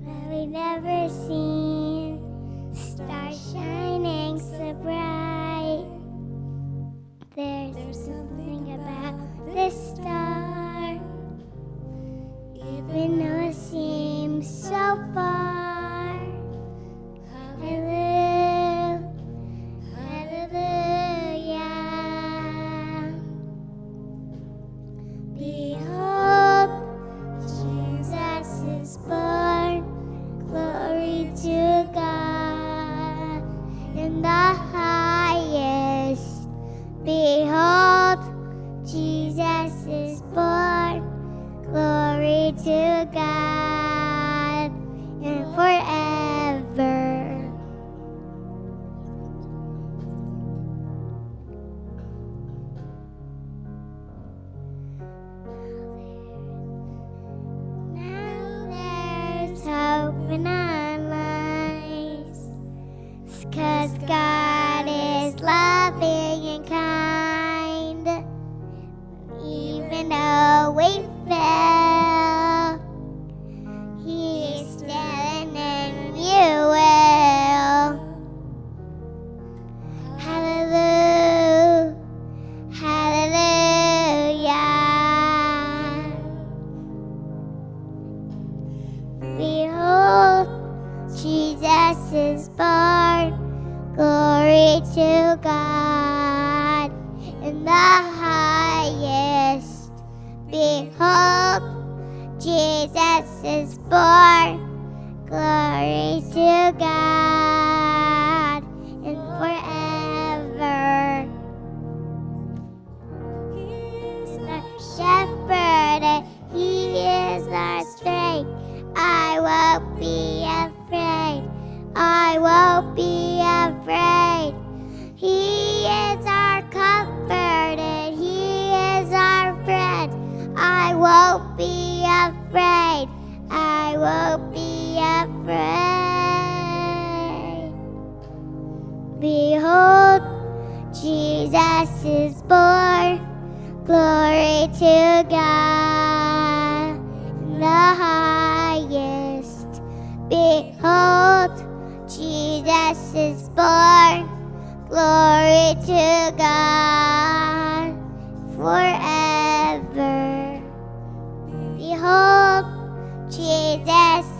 night 0.00 0.28
we 0.28 0.46
never 0.46 1.08
seen. 1.08 2.74
Stars 2.74 3.54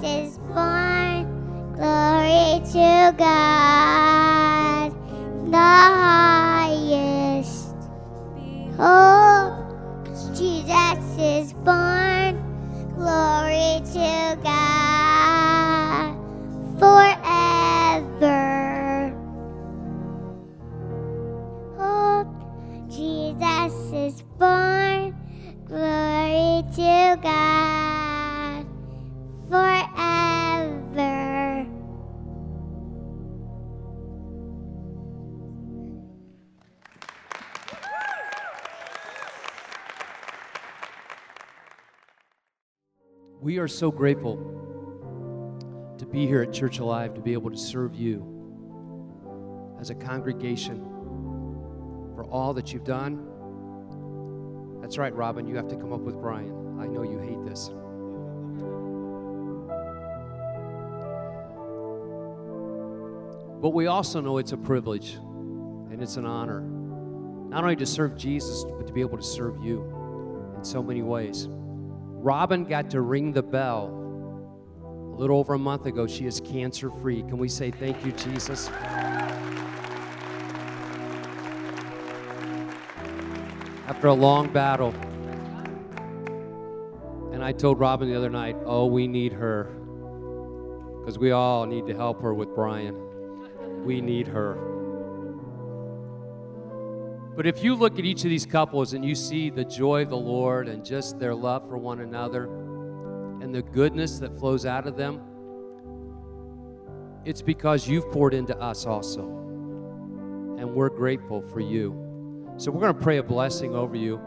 is 0.05 0.39
born. 0.39 1.27
Glory 1.77 2.61
to 2.73 3.15
God 3.17 4.93
the 5.51 5.59
highest. 5.59 7.75
Behold, 8.35 9.32
We 43.53 43.59
are 43.59 43.69
so 43.69 43.91
grateful 43.91 44.39
to 45.99 46.07
be 46.07 46.27
here 46.27 46.41
at 46.41 46.55
Church 46.55 46.79
Alive, 46.79 47.13
to 47.13 47.21
be 47.21 47.35
able 47.35 47.51
to 47.51 47.57
serve 47.59 47.95
you 47.95 48.25
as 49.79 49.91
a 49.91 49.95
congregation 49.95 50.81
for 52.15 52.25
all 52.31 52.55
that 52.55 52.73
you've 52.73 52.85
done. 52.85 53.29
That's 54.81 54.97
right, 54.97 55.15
Robin, 55.15 55.47
you 55.47 55.55
have 55.57 55.69
to 55.69 55.77
come 55.77 55.93
up 55.93 56.01
with 56.01 56.19
Brian. 56.19 56.81
I 56.81 56.87
know 56.87 57.03
you 57.03 57.19
hate 57.19 57.45
this. 57.45 57.69
But 63.61 63.75
we 63.75 63.87
also 63.87 64.23
know 64.23 64.39
it's 64.39 64.53
a 64.53 64.57
privilege 64.57 65.17
and 65.91 66.03
it's 66.03 66.17
an 66.17 66.25
honor 66.25 66.63
not 66.63 67.65
only 67.65 67.77
to 67.77 67.85
serve 67.85 68.17
Jesus, 68.17 68.65
but 68.79 68.87
to 68.87 68.95
be 68.95 69.03
able 69.03 69.19
to 69.19 69.23
serve 69.23 69.63
you 69.63 69.83
in 70.57 70.65
so 70.65 70.83
many 70.83 71.03
ways. 71.03 71.51
Robin 72.23 72.65
got 72.65 72.91
to 72.91 73.01
ring 73.01 73.33
the 73.33 73.43
bell 73.43 73.89
a 74.85 75.17
little 75.17 75.39
over 75.39 75.55
a 75.55 75.59
month 75.59 75.87
ago. 75.87 76.07
She 76.07 76.25
is 76.25 76.41
cancer 76.41 76.89
free. 76.89 77.23
Can 77.23 77.37
we 77.37 77.49
say 77.49 77.73
thank 77.73 78.07
you, 78.07 78.13
Jesus? 78.13 78.69
After 83.89 84.07
a 84.07 84.15
long 84.15 84.53
battle. 84.53 84.95
And 87.33 87.43
I 87.43 87.51
told 87.51 87.81
Robin 87.81 88.09
the 88.09 88.17
other 88.17 88.31
night, 88.31 88.57
oh, 88.67 88.87
we 88.87 89.09
need 89.09 89.33
her. 89.33 89.65
Because 91.01 91.19
we 91.19 91.33
all 91.33 91.67
need 91.67 91.89
to 91.89 91.95
help 91.97 92.23
her 92.23 92.33
with 92.33 92.55
Brian. 92.55 93.85
We 93.85 94.01
need 94.01 94.29
her. 94.29 94.82
But 97.35 97.47
if 97.47 97.65
you 97.65 97.75
look 97.75 97.99
at 97.99 98.05
each 98.05 98.25
of 98.25 98.31
these 98.31 98.45
couples 98.45 98.93
and 98.93 99.05
you 99.05 99.15
see 99.15 99.49
the 99.49 99.65
joy 99.65 100.03
of 100.03 100.11
the 100.11 100.17
Lord 100.17 100.69
and 100.69 100.85
just 100.85 101.19
their 101.19 101.35
love 101.35 101.67
for 101.67 101.79
one 101.79 102.01
another 102.01 102.45
and 103.41 103.55
the 103.55 103.63
goodness 103.63 104.19
that 104.19 104.39
flows 104.39 104.67
out 104.67 104.87
of 104.87 104.97
them, 104.97 105.21
it's 107.25 107.41
because 107.41 107.89
you've 107.89 108.11
poured 108.11 108.35
into 108.35 108.59
us 108.59 108.85
also. 108.85 109.23
And 110.59 110.75
we're 110.75 110.91
grateful 110.91 111.41
for 111.41 111.61
you. 111.61 112.53
So 112.59 112.71
we're 112.71 112.81
going 112.81 112.95
to 112.95 113.01
pray 113.01 113.17
a 113.17 113.23
blessing 113.23 113.75
over 113.75 113.97
you. 113.97 114.21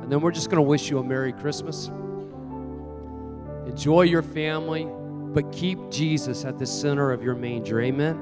And 0.00 0.12
then 0.12 0.20
we're 0.20 0.30
just 0.30 0.50
going 0.50 0.62
to 0.62 0.68
wish 0.68 0.90
you 0.90 0.98
a 0.98 1.04
Merry 1.04 1.32
Christmas. 1.32 1.90
Enjoy 3.66 4.02
your 4.02 4.22
family, 4.22 4.86
but 5.32 5.50
keep 5.50 5.78
Jesus 5.90 6.44
at 6.44 6.58
the 6.58 6.66
center 6.66 7.10
of 7.10 7.22
your 7.24 7.34
manger. 7.34 7.80
Amen. 7.80 8.16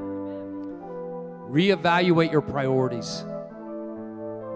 Reevaluate 1.50 2.32
your 2.32 2.40
priorities. 2.40 3.24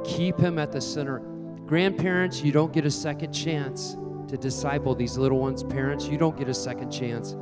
Keep 0.07 0.39
him 0.39 0.59
at 0.59 0.73
the 0.73 0.81
center. 0.81 1.19
Grandparents, 1.67 2.43
you 2.43 2.53
don't 2.53 2.73
get 2.73 2.87
a 2.87 2.91
second 2.91 3.33
chance 3.33 3.97
to 4.29 4.37
disciple 4.37 4.95
these 4.95 5.17
little 5.17 5.39
ones. 5.39 5.63
Parents, 5.63 6.07
you 6.07 6.17
don't 6.17 6.37
get 6.37 6.49
a 6.49 6.55
second 6.55 6.91
chance. 6.91 7.37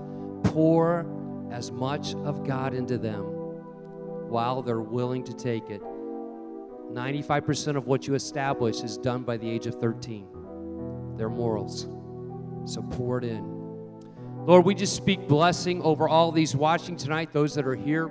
Pour 0.45 1.07
as 1.51 1.71
much 1.71 2.15
of 2.15 2.47
God 2.47 2.75
into 2.75 2.99
them 2.99 3.23
while 4.29 4.63
they're 4.63 4.81
willing 4.81 5.25
to 5.25 5.33
take 5.33 5.71
it. 5.71 5.83
95% 6.93 7.77
of 7.77 7.87
what 7.87 8.07
you 8.07 8.15
establish 8.15 8.81
is 8.83 8.97
done 8.99 9.23
by 9.23 9.37
the 9.37 9.49
age 9.49 9.67
of 9.67 9.75
13. 9.77 11.17
Their 11.17 11.29
morals. 11.29 11.87
So 12.65 12.83
pour 12.83 13.19
it 13.19 13.25
in. 13.25 13.55
Lord, 14.47 14.65
we 14.65 14.75
just 14.75 14.95
speak 14.95 15.27
blessing 15.27 15.81
over 15.83 16.09
all 16.09 16.33
these 16.33 16.55
watching 16.55 16.97
tonight, 16.97 17.33
those 17.33 17.55
that 17.55 17.67
are 17.67 17.75
here. 17.75 18.09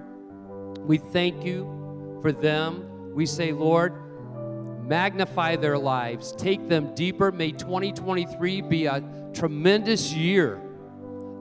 We 0.79 0.97
thank 0.97 1.43
you 1.45 2.19
for 2.21 2.31
them. 2.31 3.13
We 3.13 3.25
say, 3.25 3.51
Lord, 3.51 3.93
magnify 4.87 5.55
their 5.55 5.77
lives, 5.77 6.33
take 6.33 6.67
them 6.67 6.93
deeper. 6.95 7.31
May 7.31 7.51
2023 7.51 8.61
be 8.61 8.85
a 8.85 9.03
tremendous 9.33 10.13
year 10.13 10.61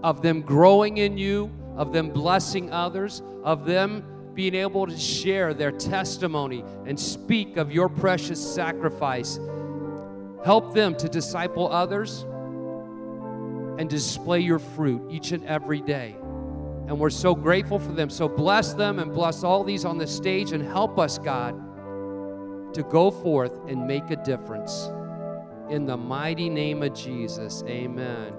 of 0.02 0.22
them 0.22 0.42
growing 0.42 0.98
in 0.98 1.16
you, 1.16 1.50
of 1.76 1.92
them 1.92 2.10
blessing 2.10 2.72
others, 2.72 3.22
of 3.44 3.64
them 3.64 4.04
being 4.34 4.54
able 4.54 4.86
to 4.86 4.96
share 4.96 5.54
their 5.54 5.72
testimony 5.72 6.64
and 6.86 6.98
speak 6.98 7.56
of 7.56 7.70
your 7.70 7.88
precious 7.88 8.54
sacrifice. 8.54 9.38
Help 10.44 10.74
them 10.74 10.96
to 10.96 11.08
disciple 11.08 11.70
others 11.70 12.24
and 13.78 13.88
display 13.88 14.40
your 14.40 14.58
fruit 14.58 15.02
each 15.10 15.32
and 15.32 15.44
every 15.44 15.80
day. 15.80 16.16
And 16.86 16.98
we're 16.98 17.10
so 17.10 17.34
grateful 17.34 17.78
for 17.78 17.92
them. 17.92 18.10
So 18.10 18.28
bless 18.28 18.74
them 18.74 18.98
and 18.98 19.12
bless 19.12 19.44
all 19.44 19.64
these 19.64 19.84
on 19.84 19.98
the 19.98 20.06
stage 20.06 20.52
and 20.52 20.62
help 20.64 20.98
us, 20.98 21.18
God, 21.18 21.54
to 22.74 22.82
go 22.82 23.10
forth 23.10 23.52
and 23.68 23.86
make 23.86 24.10
a 24.10 24.16
difference. 24.16 24.90
In 25.70 25.86
the 25.86 25.96
mighty 25.96 26.50
name 26.50 26.82
of 26.82 26.94
Jesus, 26.94 27.62
amen. 27.66 28.34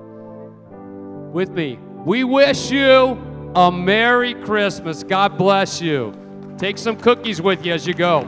With 1.31 1.49
me, 1.49 1.79
we 2.05 2.23
wish 2.23 2.69
you 2.69 3.17
a 3.55 3.71
Merry 3.71 4.33
Christmas. 4.33 5.03
God 5.03 5.37
bless 5.37 5.81
you. 5.81 6.13
Take 6.57 6.77
some 6.77 6.95
cookies 6.95 7.41
with 7.41 7.65
you 7.65 7.73
as 7.73 7.87
you 7.87 7.93
go. 7.93 8.27